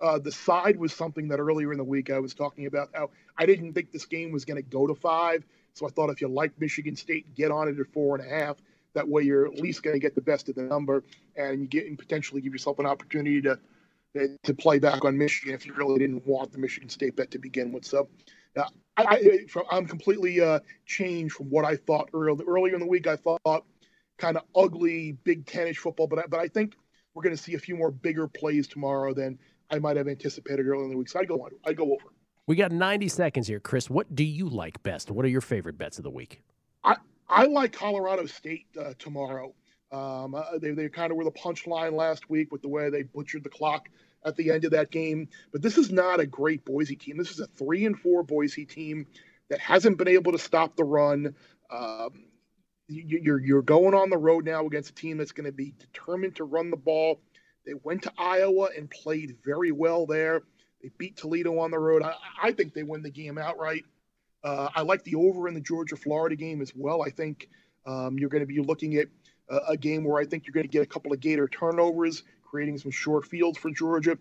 [0.00, 3.10] Uh, the side was something that earlier in the week I was talking about how
[3.38, 5.44] I didn't think this game was going to go to five
[5.74, 8.28] So I thought if you like Michigan State, get on it at four and a
[8.28, 8.56] half.
[8.94, 11.04] That way, you're at least going to get the best of the number,
[11.36, 13.58] and you get and potentially give yourself an opportunity to
[14.44, 17.38] to play back on Michigan if you really didn't want the Michigan State bet to
[17.38, 17.84] begin with.
[17.84, 18.08] So,
[18.56, 22.46] uh, I, am completely uh, changed from what I thought earlier.
[22.46, 23.64] Earlier in the week, I thought
[24.18, 26.76] kind of ugly Big Ten-ish football, but I, but I think
[27.14, 29.38] we're going to see a few more bigger plays tomorrow than
[29.70, 31.08] I might have anticipated earlier in the week.
[31.08, 31.50] So I go on.
[31.66, 32.12] I go over.
[32.46, 33.88] We got 90 seconds here, Chris.
[33.88, 35.10] What do you like best?
[35.10, 36.42] What are your favorite bets of the week?
[36.84, 36.96] I
[37.34, 39.54] I like Colorado State uh, tomorrow.
[39.90, 43.02] Um, uh, they they kind of were the punchline last week with the way they
[43.02, 43.88] butchered the clock
[44.24, 45.28] at the end of that game.
[45.52, 47.16] But this is not a great Boise team.
[47.16, 49.06] This is a three and four Boise team
[49.50, 51.34] that hasn't been able to stop the run.
[51.70, 52.24] Um,
[52.88, 56.36] you're you're going on the road now against a team that's going to be determined
[56.36, 57.20] to run the ball.
[57.66, 60.42] They went to Iowa and played very well there.
[60.82, 62.02] They beat Toledo on the road.
[62.02, 63.84] I, I think they win the game outright.
[64.44, 67.02] Uh, I like the over in the Georgia Florida game as well.
[67.02, 67.48] I think
[67.86, 69.08] um, you're going to be looking at
[69.48, 72.22] a, a, game where I think you're going to get a couple of Gator turnovers,
[72.44, 74.18] creating some short fields for Georgia.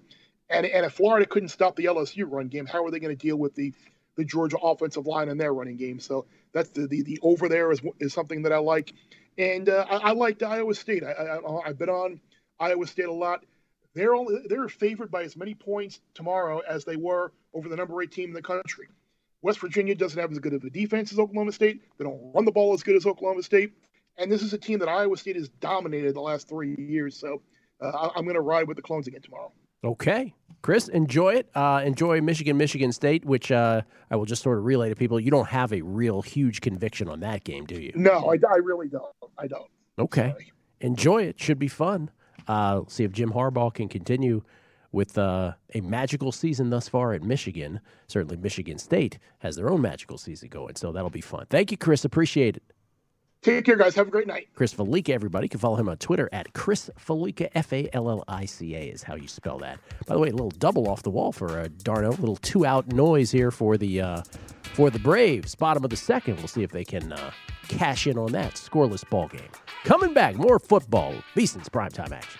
[0.50, 3.22] And, and if Florida couldn't stop the LSU run game, how are they going to
[3.22, 3.74] deal with the,
[4.16, 6.00] the Georgia offensive line in their running game?
[6.00, 8.94] So that's the, the, the over there is, is something that I like.
[9.38, 11.04] And uh, I, I liked Iowa State.
[11.04, 12.22] I, I, I've been on
[12.60, 13.44] Iowa State a lot.
[13.94, 18.02] They're only they're favored by as many points tomorrow as they were over the number
[18.02, 18.88] eight team in the country.
[19.44, 21.82] West Virginia doesn't have as good of a defense as Oklahoma State.
[21.98, 23.74] They don't run the ball as good as Oklahoma State.
[24.18, 27.18] And this is a team that Iowa State has dominated the last three years.
[27.20, 27.42] So
[27.82, 29.52] uh, I'm going to ride with the Clones again tomorrow.
[29.84, 30.34] Okay.
[30.62, 31.50] Chris, enjoy it.
[31.56, 35.20] Uh, enjoy Michigan, Michigan State, which uh, I will just sort of relay to people.
[35.20, 37.92] You don't have a real huge conviction on that game, do you?
[37.96, 39.12] No, I, I really don't.
[39.38, 39.70] I don't.
[40.00, 40.32] Okay.
[40.32, 40.54] Sorry.
[40.80, 41.40] Enjoy it.
[41.40, 42.12] Should be fun.
[42.48, 44.44] Uh, see if Jim Harbaugh can continue
[44.94, 47.82] with uh, a magical season thus far at Michigan.
[48.08, 51.46] Certainly, Michigan State has their own magical season going, so that'll be fun.
[51.50, 52.06] Thank you, Chris.
[52.06, 52.64] Appreciate it.
[53.42, 53.94] Take care, guys.
[53.96, 54.48] Have a great night.
[54.56, 55.46] Chris Fallica, everybody.
[55.46, 57.50] You can follow him on Twitter at Chris Fallica.
[57.54, 59.80] F A L L I C A is how you spell that.
[60.08, 62.12] By the way, a little double off the wall for uh, d'Arnaud.
[62.12, 64.22] A little two out noise here for the uh,
[64.76, 65.56] for the Braves.
[65.56, 66.38] Bottom of the second.
[66.38, 67.32] We'll see if they can uh,
[67.68, 69.42] cash in on that scoreless ball game.
[69.84, 71.14] Coming back, more football.
[71.36, 72.40] VSiN's primetime action.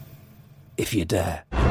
[0.81, 1.70] If you dare.